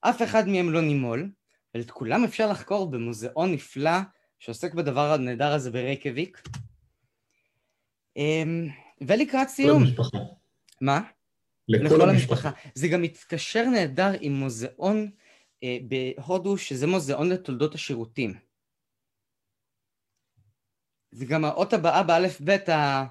[0.00, 1.30] אף אחד מהם לא נימול,
[1.74, 3.98] ואת כולם אפשר לחקור במוזיאון נפלא
[4.38, 6.42] שעוסק בדבר הנהדר הזה ברייקביק.
[8.16, 8.68] אמ,
[9.00, 9.82] ולקראת סיום.
[9.82, 10.18] לכל המשפחה.
[10.80, 11.00] מה?
[11.68, 12.48] לכל, לכל המשפחה.
[12.48, 12.70] המשפחה.
[12.74, 15.10] זה גם מתקשר נהדר עם מוזיאון
[15.62, 18.34] אה, בהודו, שזה מוזיאון לתולדות השירותים.
[21.10, 23.06] זה גם האות הבאה באלף בית ה...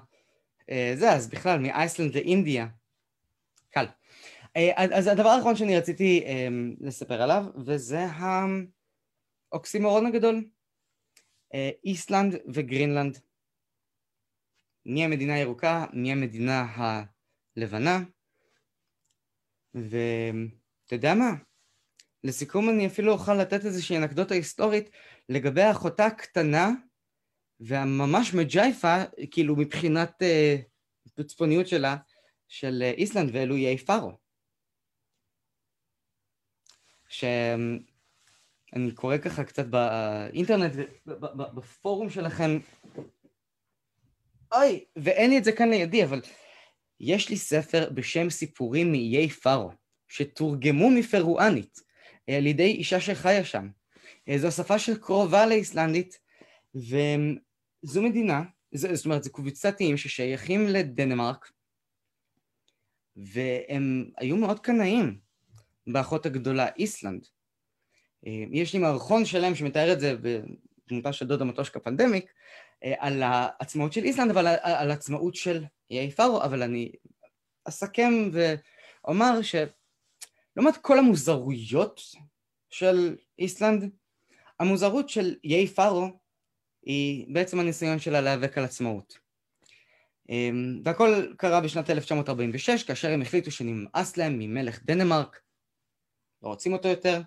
[0.70, 2.66] אה, זה, אז בכלל, מאייסלנד לאינדיה.
[4.56, 8.06] אה, אז הדבר האחרון שאני רציתי אמ, לספר עליו, וזה
[9.52, 10.44] האוקסימורון הגדול.
[11.54, 13.18] אה, איסלנד וגרינלנד.
[14.86, 16.66] מי המדינה הירוקה, מי המדינה
[17.56, 17.98] הלבנה.
[19.74, 21.30] ואתה יודע מה?
[22.24, 24.90] לסיכום אני אפילו אוכל לתת איזושהי אנקדוטה היסטורית
[25.28, 26.70] לגבי אחותה הקטנה
[27.60, 28.96] והממש מג'ייפה,
[29.30, 31.96] כאילו מבחינת uh, צפוניות שלה,
[32.48, 34.21] של איסלנד ואלו איי פארו.
[37.12, 40.72] שאני קורא ככה קצת באינטרנט,
[41.54, 42.58] בפורום שלכם,
[44.54, 46.20] אוי, ואין לי את זה כאן לידי, אבל
[47.00, 49.70] יש לי ספר בשם סיפורים מאיי פארו,
[50.08, 51.80] שתורגמו מפרואנית
[52.30, 53.68] על ידי אישה שחיה שם.
[54.36, 56.18] זו שפה של קרובה לאיסלנדית,
[56.74, 58.42] וזו מדינה,
[58.72, 61.52] זאת אומרת, זו קבוצת איים ששייכים לדנמרק,
[63.16, 65.21] והם היו מאוד קנאים
[65.86, 67.26] באחות הגדולה, איסלנד.
[68.26, 72.32] אה, יש לי מערכון שלם שמתאר את זה בדמותה של דודה מטושקה פנדמיק,
[72.84, 76.92] אה, על העצמאות של איסלנד, אבל על העצמאות של איי פארו, אבל אני
[77.64, 82.00] אסכם ואומר שלעומת כל המוזרויות
[82.70, 83.90] של איסלנד,
[84.60, 86.08] המוזרות של איי פארו
[86.82, 89.18] היא בעצם הניסיון שלה להיאבק על עצמאות.
[90.28, 95.40] אמ, והכל קרה בשנת 1946, כאשר הם החליטו שנמאס להם ממלך דנמרק,
[96.42, 97.20] לא רוצים אותו יותר.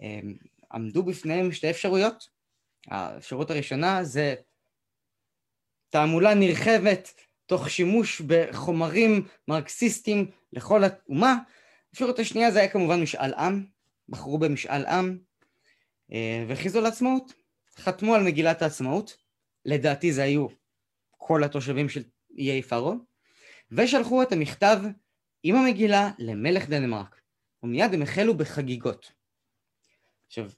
[0.00, 0.34] אמ,
[0.72, 2.28] עמדו בפניהם שתי אפשרויות.
[2.86, 4.34] האפשרות הראשונה זה
[5.90, 7.14] תעמולה נרחבת
[7.46, 11.36] תוך שימוש בחומרים מרקסיסטיים לכל האומה.
[11.88, 13.66] האפשרות השנייה זה היה כמובן משאל עם,
[14.08, 15.18] בחרו במשאל עם
[16.12, 17.32] אה, והכריזו על עצמאות.
[17.78, 19.16] חתמו על מגילת העצמאות,
[19.64, 20.46] לדעתי זה היו
[21.10, 22.02] כל התושבים של
[22.38, 22.94] איי פארו,
[23.70, 24.78] ושלחו את המכתב
[25.42, 27.20] עם המגילה למלך דנמרק,
[27.64, 29.12] ומיד הם החלו בחגיגות.
[30.26, 30.50] עכשיו,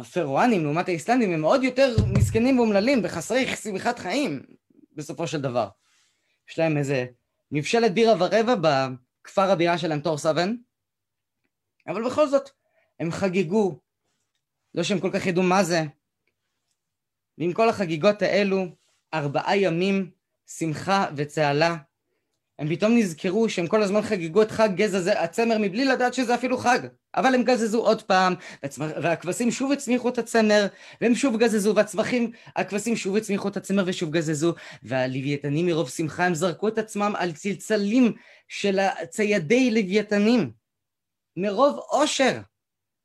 [0.00, 4.42] הפרואנים לעומת האיסלנדים הם מאוד יותר מסכנים ואומללים וחסרי שמחת חיים
[4.92, 5.68] בסופו של דבר.
[6.50, 7.06] יש להם איזה
[7.50, 8.54] מבשלת בירה ורבע
[9.22, 10.56] בכפר הבירה שלהם תור סבן,
[11.88, 12.50] אבל בכל זאת
[13.00, 13.80] הם חגגו,
[14.74, 15.82] לא שהם כל כך ידעו מה זה,
[17.38, 18.66] ועם כל החגיגות האלו,
[19.14, 20.10] ארבעה ימים
[20.46, 21.76] שמחה וצהלה,
[22.58, 26.34] הם פתאום נזכרו שהם כל הזמן חגגו את חג גזע זה- הצמר מבלי לדעת שזה
[26.34, 26.78] אפילו חג.
[27.16, 28.34] אבל הם גזזו עוד פעם,
[28.78, 30.66] והכבשים שוב הצמיחו את הצמר,
[31.00, 36.34] והם שוב גזזו, והצמחים, הכבשים שוב הצמיחו את הצמר ושוב גזזו, והלוויתנים מרוב שמחה הם
[36.34, 38.12] זרקו את עצמם על צלצלים
[38.48, 38.78] של
[39.08, 40.50] ציידי לוויתנים.
[41.36, 42.38] מרוב אושר.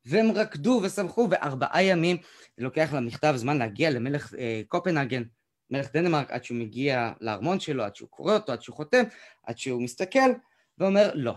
[0.06, 2.18] והם רקדו ושמחו, וארבעה ימים
[2.58, 5.24] לוקח למכתב זמן להגיע למלך אה, קופנהגן,
[5.72, 9.04] מלך דנמרק, עד שהוא מגיע לארמון שלו, עד שהוא קורא אותו, עד שהוא חותם,
[9.44, 10.30] עד שהוא מסתכל,
[10.78, 11.36] ואומר לא.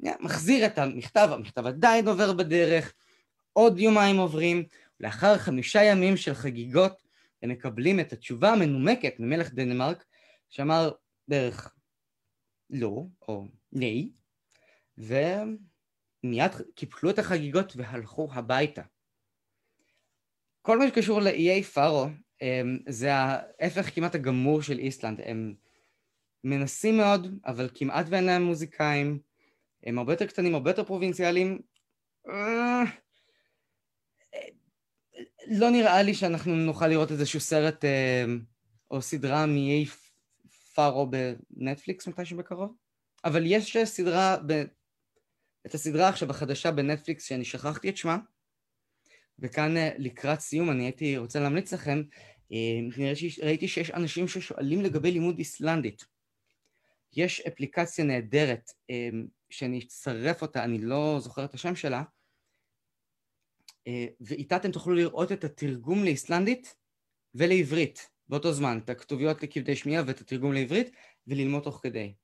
[0.00, 2.92] מחזיר את המכתב, המכתב עדיין עובר בדרך,
[3.52, 4.64] עוד יומיים עוברים,
[5.00, 7.02] לאחר חמישה ימים של חגיגות,
[7.42, 10.04] הם מקבלים את התשובה המנומקת ממלך דנמרק,
[10.48, 10.90] שאמר
[11.28, 11.74] בערך
[12.70, 14.10] לא, או ני,
[14.98, 18.82] ומיד קיפלו את החגיגות והלכו הביתה.
[20.62, 22.06] כל מה שקשור לאיי פארו,
[22.88, 25.20] זה ההפך כמעט הגמור של איסלנד.
[25.24, 25.54] הם
[26.44, 29.18] מנסים מאוד, אבל כמעט ואין להם מוזיקאים.
[29.86, 31.58] הם הרבה יותר קטנים, הרבה יותר פרובינציאליים.
[32.28, 32.82] אה,
[35.46, 38.24] לא נראה לי שאנחנו נוכל לראות איזשהו סרט אה,
[38.90, 39.86] או סדרה מאיי
[40.74, 41.10] פארו
[41.50, 42.74] בנטפליקס מתישהו בקרוב.
[43.24, 44.62] אבל יש סדרה, ב...
[45.66, 48.18] את הסדרה עכשיו החדשה בנטפליקס שאני שכחתי את שמה,
[49.38, 52.02] וכאן אה, לקראת סיום אני הייתי רוצה להמליץ לכם,
[53.42, 56.04] ראיתי שיש אנשים ששואלים לגבי לימוד איסלנדית.
[57.16, 59.08] יש אפליקציה נהדרת אה,
[59.50, 62.02] שאני אצרף אותה, אני לא זוכר את השם שלה,
[64.20, 66.74] ואיתה אתם תוכלו לראות את התרגום לאיסלנדית
[67.34, 70.90] ולעברית באותו זמן, את הכתוביות לכבדי שמיעה ואת התרגום לעברית,
[71.26, 72.14] וללמוד תוך כדי.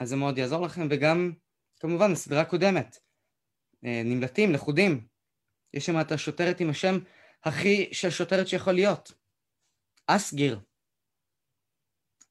[0.00, 1.32] אז זה מאוד יעזור לכם, וגם
[1.80, 2.98] כמובן הסדרה הקודמת,
[3.82, 5.06] נמלטים, לכודים.
[5.74, 6.98] יש שם את השוטרת עם השם
[7.44, 9.12] הכי של שוטרת שיכול להיות.
[10.06, 10.60] אסגיר.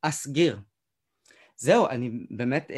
[0.01, 0.59] אסגיר.
[1.57, 2.71] זהו, אני באמת...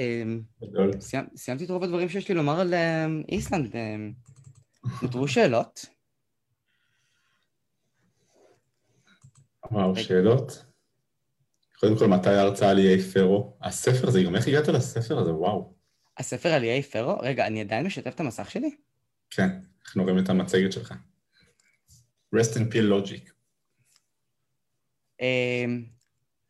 [1.00, 2.74] סיימ, סיימתי את רוב הדברים שיש לי לומר על
[3.30, 3.76] איסלנד.
[5.02, 5.86] נותרו שאלות?
[9.72, 10.66] וואו, שאלות?
[11.80, 13.58] קודם כל, מתי ההרצאה על איי פרו?
[13.62, 15.34] הספר הזה, גם איך הגעת לספר הזה?
[15.34, 15.74] וואו.
[16.18, 17.18] הספר על איי פרו?
[17.20, 18.76] רגע, אני עדיין משתף את המסך שלי?
[19.30, 19.50] כן,
[19.86, 20.94] אנחנו רואים את המצגת שלך.
[22.36, 23.32] Rest in peace logic.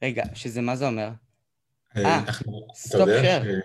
[0.04, 1.10] רגע, שזה מה זה אומר?
[1.98, 2.24] אה,
[2.76, 3.62] stop share.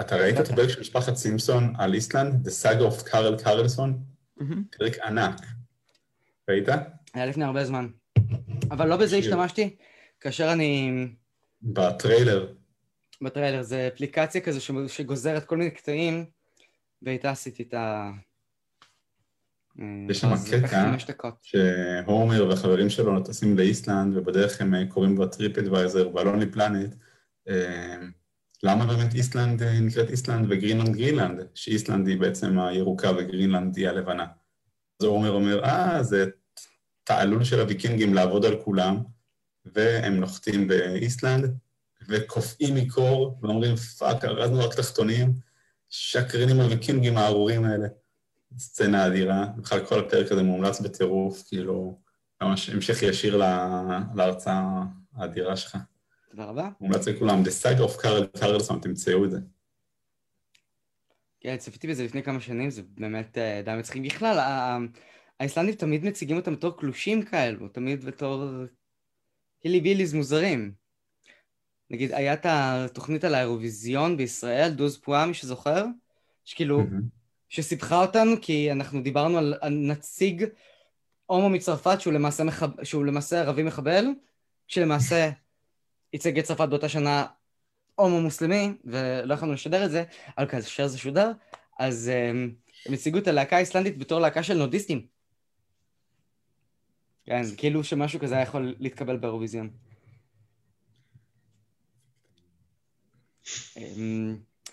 [0.00, 2.48] אתה ראית את הפרק של משפחת סימפסון על איסלנד?
[2.48, 4.04] The Saga of Carl Carlson?
[4.78, 5.40] פרק ענק.
[6.48, 6.68] ראית?
[7.14, 7.88] היה לפני הרבה זמן.
[8.70, 9.76] אבל לא בזה השתמשתי,
[10.20, 10.92] כאשר אני...
[11.62, 12.54] בטריילר.
[13.22, 16.26] בטריילר, זה אפליקציה כזו שגוזרת כל מיני קטעים,
[17.02, 18.10] ואיתה עשיתי את ה...
[20.10, 20.96] יש שם קטע
[21.42, 26.94] שהומר והחברים שלו נטסים לאיסלנד ובדרך הם קוראים ב TripAdvisor וה Lonely Planet.
[28.62, 30.96] למה באמת איסלנד נקראת איסלנד וגרינלנד?
[30.96, 34.26] גרינלנד שאיסלנד היא בעצם הירוקה וגרינלנד היא הלבנה.
[35.00, 36.26] אז הומר אומר אה זה
[37.04, 38.98] תעלול של הוויקינגים לעבוד על כולם.
[39.74, 41.58] והם נוחתים באיסלנד
[42.08, 45.32] וקופאים מקור ואומרים fuck ארזנו רק תחתונים
[45.88, 47.88] שקרנים הוויקינגים הארורים האלה
[48.56, 51.98] סצנה אדירה, בכלל כל הפרק הזה מומלץ בטירוף, כאילו,
[52.42, 53.36] ממש המשך ישיר
[54.14, 54.82] להרצאה
[55.14, 55.76] האדירה שלך.
[56.30, 56.70] תודה רבה.
[56.80, 59.38] מומלץ לכולם, The Saga of Carl Carlson, תמצאו את זה.
[61.40, 64.02] כן, צפיתי בזה לפני כמה שנים, זה באמת די מצחיק.
[64.04, 64.38] בכלל,
[65.40, 68.44] האיסלנדים תמיד מציגים אותם בתור קלושים כאלו, תמיד בתור
[69.64, 70.72] הילי ביליז מוזרים.
[71.90, 75.84] נגיד, היה את התוכנית על האירוויזיון בישראל, דוז פואה, מי שזוכר?
[76.44, 76.82] שכאילו...
[77.48, 80.44] שסיפחה אותנו כי אנחנו דיברנו על, נציג
[81.26, 82.84] הומו מצרפת שהוא למעשה, מחב...
[82.84, 84.04] שהוא למעשה ערבי מחבל,
[84.66, 85.30] שלמעשה
[86.12, 87.26] ייצג את צרפת באותה שנה
[87.94, 90.04] הומו מוסלמי, ולא יכולנו לשדר את זה,
[90.38, 91.32] אבל כאשר זה שודר,
[91.78, 92.54] אז הם,
[92.86, 95.06] הם הציגו את הלהקה האיסלנדית בתור להקה של נודיסטים.
[97.24, 99.70] כן, כאילו שמשהו כזה היה יכול להתקבל באירוויזיון.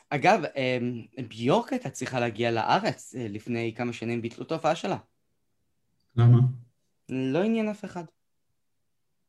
[0.09, 0.41] אגב,
[1.29, 4.97] ביורק הייתה צריכה להגיע לארץ לפני כמה שנים, ביטלו את ההופעה שלה.
[6.15, 6.39] למה?
[7.09, 8.03] לא עניין אף אחד.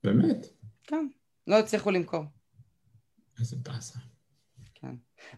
[0.04, 0.46] באמת?
[0.84, 1.06] כן,
[1.46, 2.24] לא הצליחו למכור.
[3.38, 3.98] איזה באסה.
[4.74, 4.94] כן.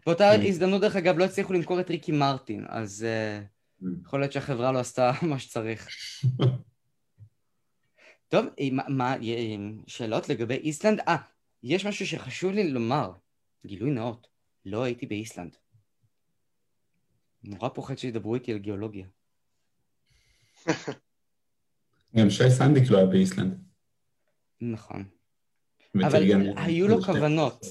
[0.07, 3.07] באותה הזדמנות, דרך אגב, לא הצליחו למכור את ריקי מרטין, אז
[4.03, 5.89] יכול להיות שהחברה לא עשתה מה שצריך.
[8.29, 8.47] טוב,
[8.89, 9.15] מה,
[9.87, 11.01] שאלות לגבי איסלנד?
[11.01, 11.17] אה,
[11.63, 13.13] יש משהו שחשוב לי לומר,
[13.67, 14.27] גילוי נאות.
[14.71, 15.57] לא הייתי באיסלנד.
[17.43, 19.07] נורא פוחד שידברו איתי על גיאולוגיה.
[22.17, 23.59] גם שי סנדיק לא היה באיסלנד.
[24.61, 25.05] נכון.
[26.07, 26.23] אבל
[26.57, 27.67] היו לו כוונות.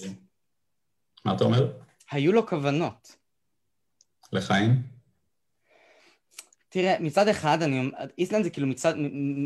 [1.25, 1.77] מה אתה אומר?
[2.11, 3.15] היו לו כוונות.
[4.33, 4.83] לחיים?
[6.69, 8.93] תראה, מצד אחד, אני, איסלנד זה כאילו מצד,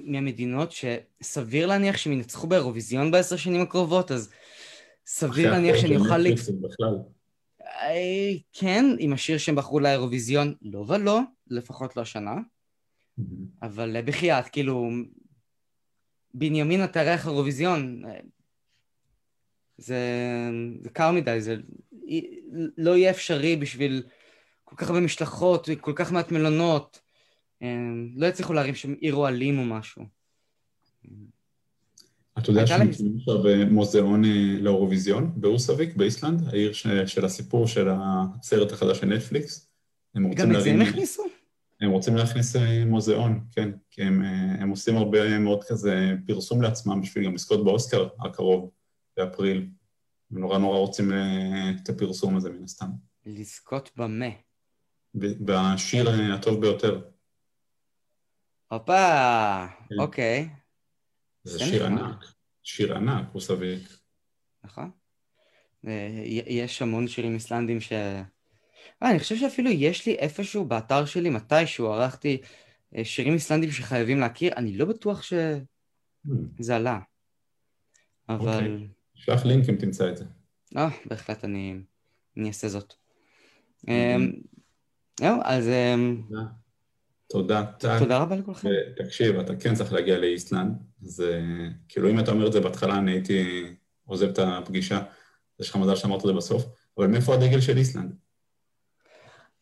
[0.04, 4.32] מהמדינות שסביר להניח שהם ינצחו באירוויזיון בעשר שנים הקרובות, אז
[5.06, 6.18] סביר להניח שאני אוכל...
[6.18, 6.96] לק- בכלל.
[7.82, 12.36] אה, כן, עם השיר שהם בחרו לאירוויזיון, לא ולא, לפחות לא השנה,
[13.62, 14.90] אבל אה, בחייאת, כאילו,
[16.34, 18.20] בנימין תארח אירוויזיון, אה,
[19.78, 20.00] זה,
[20.82, 21.56] זה קר מדי, זה
[22.78, 24.04] לא יהיה אפשרי בשביל
[24.64, 27.02] כל כך הרבה משלחות, כל כך מעט מלונות,
[28.16, 30.21] לא יצליחו להרים שם עיר אוהלים או משהו.
[32.42, 36.74] אתה יודע שמקימים עכשיו אה, מוזיאון אה, לאירוויזיון באוסוויק, באיסלנד, העיר
[37.06, 39.70] של הסיפור של הסרט החדש של נטפליקס.
[40.16, 41.24] הם רוצים גם את זה הם הכניסו?
[41.82, 44.22] הם רוצים להכניס אה, מוזיאון, כן, כי הם,
[44.60, 48.70] הם עושים הרבה מאוד כזה פרסום לעצמם בשביל גם לזכות באוסקר הקרוב,
[49.18, 49.68] באפריל.
[50.32, 51.12] הם נורא נורא רוצים
[51.84, 52.88] את הפרסום הזה מן הסתם.
[53.26, 54.30] לזכות במה.
[55.16, 57.02] בשיר הטוב ביותר.
[58.72, 60.00] הופה, כן.
[60.00, 60.50] אוקיי,
[61.44, 61.86] זה שיר.
[61.86, 62.26] ענק,
[62.64, 63.82] שיר ענק, אוסוויק.
[64.64, 64.92] נכון.
[65.88, 67.92] אה, יש המון שירים איסלנדים ש...
[67.92, 68.24] אה,
[69.02, 72.42] אני חושב שאפילו יש לי איפשהו באתר שלי, מתישהו ערכתי
[72.96, 77.00] אה, שירים איסלנדים שחייבים להכיר, אני לא בטוח שזה עלה.
[78.30, 78.66] אבל...
[78.66, 78.88] אוקיי.
[79.14, 80.26] שלח לינק אם תמצא את זה.
[80.78, 81.76] אה, בהחלט אני,
[82.38, 82.94] אני אעשה זאת.
[83.88, 84.32] אמ,
[85.20, 86.22] זהו, אז אמ,
[87.32, 88.00] תודה, טל.
[88.00, 88.70] תודה רבה לכולכם.
[88.98, 90.74] תקשיב, אתה כן צריך להגיע לאיסלנד,
[91.04, 93.64] אז אה, כאילו אם אתה אומר את זה בהתחלה, אני הייתי
[94.06, 95.02] עוזב את הפגישה,
[95.60, 96.66] יש לך מזל שאמרת את זה בסוף,
[96.98, 98.16] אבל מאיפה הדגל של איסלנד?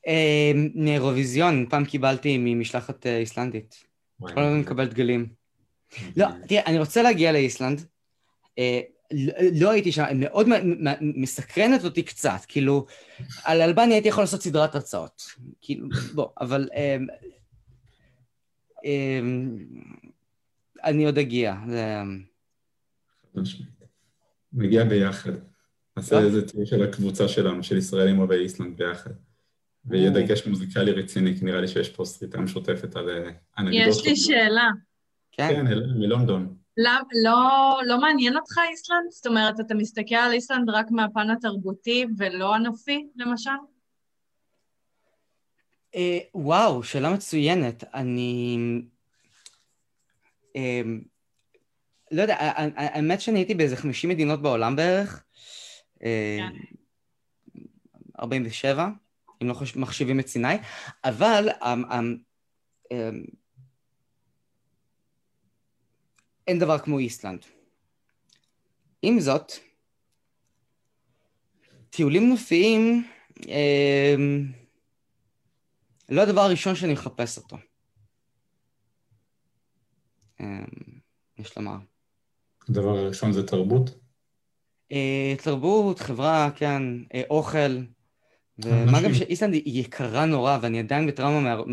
[0.08, 3.84] אמ, מאירוויזיון, פעם קיבלתי ממשלחת אה, איסלנדית.
[4.20, 5.30] כל הזמן מקבל דגלים.
[6.18, 7.86] לא, תראה, אני רוצה להגיע לאיסלנד.
[8.60, 8.80] אה,
[9.62, 10.48] לא- הייתי שם, מאוד
[11.02, 12.86] מסקרנת אותי קצת, כאילו,
[13.44, 15.22] על אלבניה הייתי יכול לעשות סדרת הרצאות.
[15.62, 16.70] כאילו, בוא, אבל...
[18.84, 18.90] אמ,
[19.22, 19.82] אמ,
[20.84, 21.56] אני עוד אגיע.
[21.68, 22.02] זה-
[24.54, 25.32] נגיע ביחד.
[25.98, 26.22] נעשה אה.
[26.22, 29.12] איזה טיול של הקבוצה שלנו, של ישראלים אוהבי איסלנד ביחד.
[29.86, 30.14] ויהיה או.
[30.14, 33.88] דגש מוזיקלי רציני, כי נראה לי שיש פה סריטה משותפת על אה, אנקדוטות.
[33.88, 34.70] יש לי שאלה.
[35.32, 36.56] כן, אלנה מלונדון.
[37.24, 39.12] לא, לא מעניין אותך איסלנד?
[39.12, 43.50] זאת אומרת, אתה מסתכל על איסלנד רק מהפן התרבותי ולא הנופי, למשל?
[45.96, 47.84] אה, וואו, שאלה מצוינת.
[47.94, 48.58] אני...
[50.56, 50.82] אה,
[52.12, 52.36] לא יודע,
[52.76, 55.24] האמת שאני הייתי באיזה 50 מדינות בעולם בערך.
[56.04, 56.38] אה,
[58.20, 58.88] 47,
[59.42, 60.56] אם לא חוש- מחשיבים את סיני,
[61.04, 61.84] אבל אמ,
[62.92, 63.24] אמ,
[66.48, 67.46] אין דבר כמו איסלנד.
[69.02, 69.52] עם זאת,
[71.90, 73.08] טיולים נופיים,
[73.48, 74.52] אמ,
[76.10, 77.58] לא הדבר הראשון שאני מחפש אותו.
[80.40, 80.66] אמ,
[81.38, 81.78] יש לומר.
[82.70, 83.90] הדבר הראשון זה תרבות.
[84.92, 86.84] אה, תרבות, חברה, כן,
[87.14, 87.78] אה, אוכל,
[88.60, 89.14] ומה גם.
[89.14, 91.64] שאיסלנד היא יקרה נורא, ואני עדיין בטראומה מה-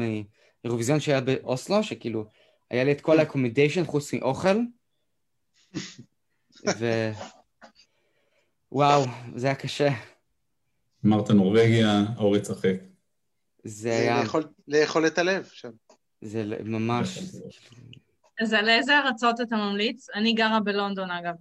[0.64, 2.24] מאירוויזיון שהיה באוסלו, שכאילו,
[2.70, 4.56] היה לי את כל ה-accommodation חוץ מאוכל,
[6.78, 7.10] ו...
[8.72, 9.02] וואו,
[9.36, 9.88] זה היה קשה.
[11.06, 12.74] אמרת נורבגיה, אורי צחק.
[13.66, 14.22] זה היה...
[14.22, 15.70] לאכול- לאכול את הלב שם.
[16.20, 17.18] זה ממש...
[18.40, 20.06] אז על איזה ארצות אתה ממליץ?
[20.14, 21.34] אני גרה בלונדון, אגב.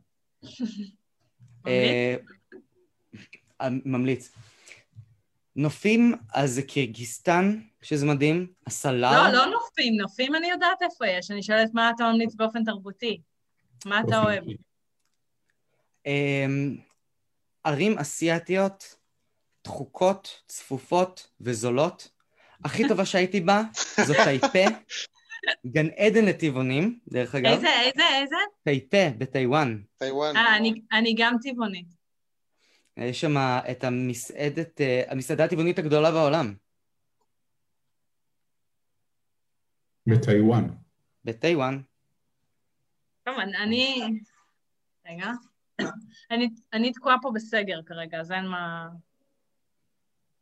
[1.67, 2.15] אה,
[3.85, 4.31] ממליץ.
[5.55, 9.31] נופים, אז זה קירגיסטן, שזה מדהים, הסלאר.
[9.31, 11.31] לא, לא נופים, נופים אני יודעת איפה יש.
[11.31, 13.21] אני שואלת מה אתה ממליץ באופן תרבותי.
[13.85, 14.43] מה אתה אוהב?
[16.05, 16.77] אמ,
[17.63, 18.95] ערים אסיאתיות,
[19.63, 22.14] דחוקות, צפופות וזולות.
[22.65, 23.61] הכי טובה שהייתי בה
[24.05, 24.59] זו טייפה,
[25.65, 27.45] גן עדן לטבעונים, דרך אגב.
[27.51, 28.35] איזה, איזה, איזה?
[28.63, 29.81] טייפה בטיוואן.
[29.97, 30.35] טיוואן.
[30.37, 31.87] אה, אני- אני גם טבעונית.
[32.97, 33.37] יש שם
[33.71, 36.53] את המסעדת, אה, המסעדה הטבעונית הגדולה בעולם,
[40.07, 40.69] בטיוואן.
[41.25, 41.81] בטיוואן.
[43.23, 44.01] טוב, אני- אני...
[45.07, 45.31] רגע.
[46.31, 48.87] אני- אני תקועה פה בסגר כרגע, אז אין מה...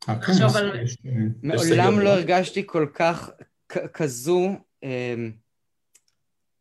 [0.09, 0.97] אה, לחשוב יש- על- יש
[1.43, 1.99] מעולם.
[1.99, 3.29] לא הרגשתי כל כך
[3.93, 4.49] כזו
[4.83, 5.31] אמ,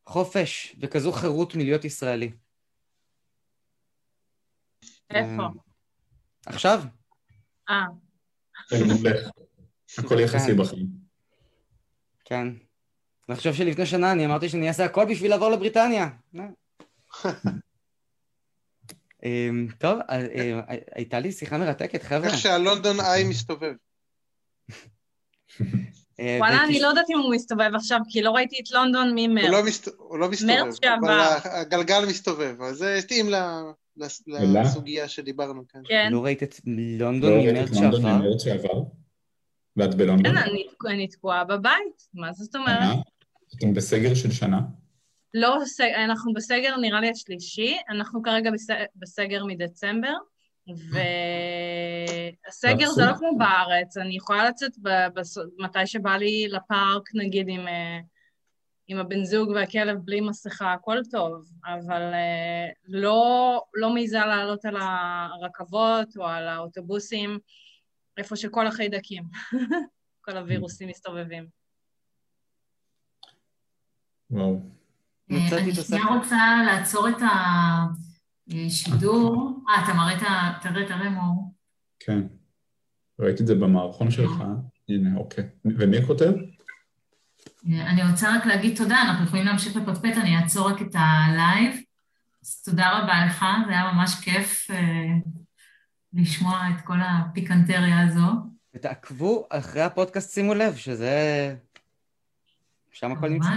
[0.06, 2.32] חופש וכזו חירות מלהיות ישראלי.
[5.10, 5.42] איפה?
[5.46, 5.50] אמ,
[6.46, 6.82] עכשיו?
[7.70, 7.84] אה,
[8.70, 8.76] כן.
[9.98, 10.56] הכל יחסי כן.
[10.56, 10.86] בחיים.
[12.24, 12.48] כן.
[13.28, 16.08] אני חושב שלפני שנה אני אמרתי שאני אעשה הכל בשביל לעבור לבריטניה.
[19.24, 20.60] אמ, טוב, אה, אה,
[20.94, 22.26] הייתה לי שיחה מרתקת, חבר'ה.
[22.28, 23.72] איך שהלונדון איי מסתובב.
[26.20, 29.50] אה, וואלה, אני לא יודעת אם הוא מסתובב עכשיו, כי לא ראיתי את לונדון ממרץ.
[29.50, 29.62] לא
[29.96, 31.36] הוא לא מסתובב, מרץ שעבר.
[31.36, 33.26] אבל הגלגל מסתובב, אז זה התאים?
[34.36, 35.80] לסוגיה שדיברנו כאן.
[35.84, 37.70] כן, לא ראית את לא לונדון ראית
[38.02, 38.82] ממרץ שעבר?
[39.76, 40.32] ואת בלונדון?
[40.32, 40.38] כן,
[40.90, 42.96] אני- תקועה בבית, מה זאת אומרת?
[43.56, 44.60] אתם בסגר של שנה?
[45.34, 45.58] לא,
[46.04, 48.66] אנחנו בסגר נראה לי השלישי, אנחנו כרגע בס-
[48.96, 50.14] בסגר מדצמבר,
[52.46, 54.72] והסגר זה לא כמו בארץ, אני יכולה לצאת
[55.58, 57.98] מתי שבא לי לפארק, נגיד עם, אה,
[58.88, 64.76] עם הבן זוג והכלב בלי מסכה, הכל טוב, אבל אה, לא, לא מעיזה לעלות על
[64.80, 67.38] הרכבות או על האוטובוסים,
[68.16, 69.22] איפה שכל החיידקים,
[70.24, 71.46] כל הווירוסים מסתובבים.
[74.30, 74.81] וואו.
[75.28, 75.74] מצאתי אני.
[75.74, 77.22] שנייה רוצה לעצור את
[78.48, 79.62] השידור.
[79.68, 80.58] אה, אתה מראה את ה...
[80.62, 81.54] תראה, תראה מור.
[82.00, 82.20] כן.
[83.18, 84.42] ראיתי את זה במערכון שלך.
[84.88, 85.44] הנה, אוקיי.
[85.64, 86.32] ומי כותב?
[87.66, 91.74] אני רוצה רק להגיד תודה, אנחנו יכולים להמשיך לפטפט, אני אעצור רק את ה live.
[92.42, 95.08] אז תודה רבה לך, זה היה ממש כיף אה,
[96.12, 98.26] לשמוע את כל הפיקנטריה הזו.
[98.74, 101.56] ותעקבו אחרי הפודקאסט, שימו לב, שזה...
[102.92, 103.48] שם הכל נמצא.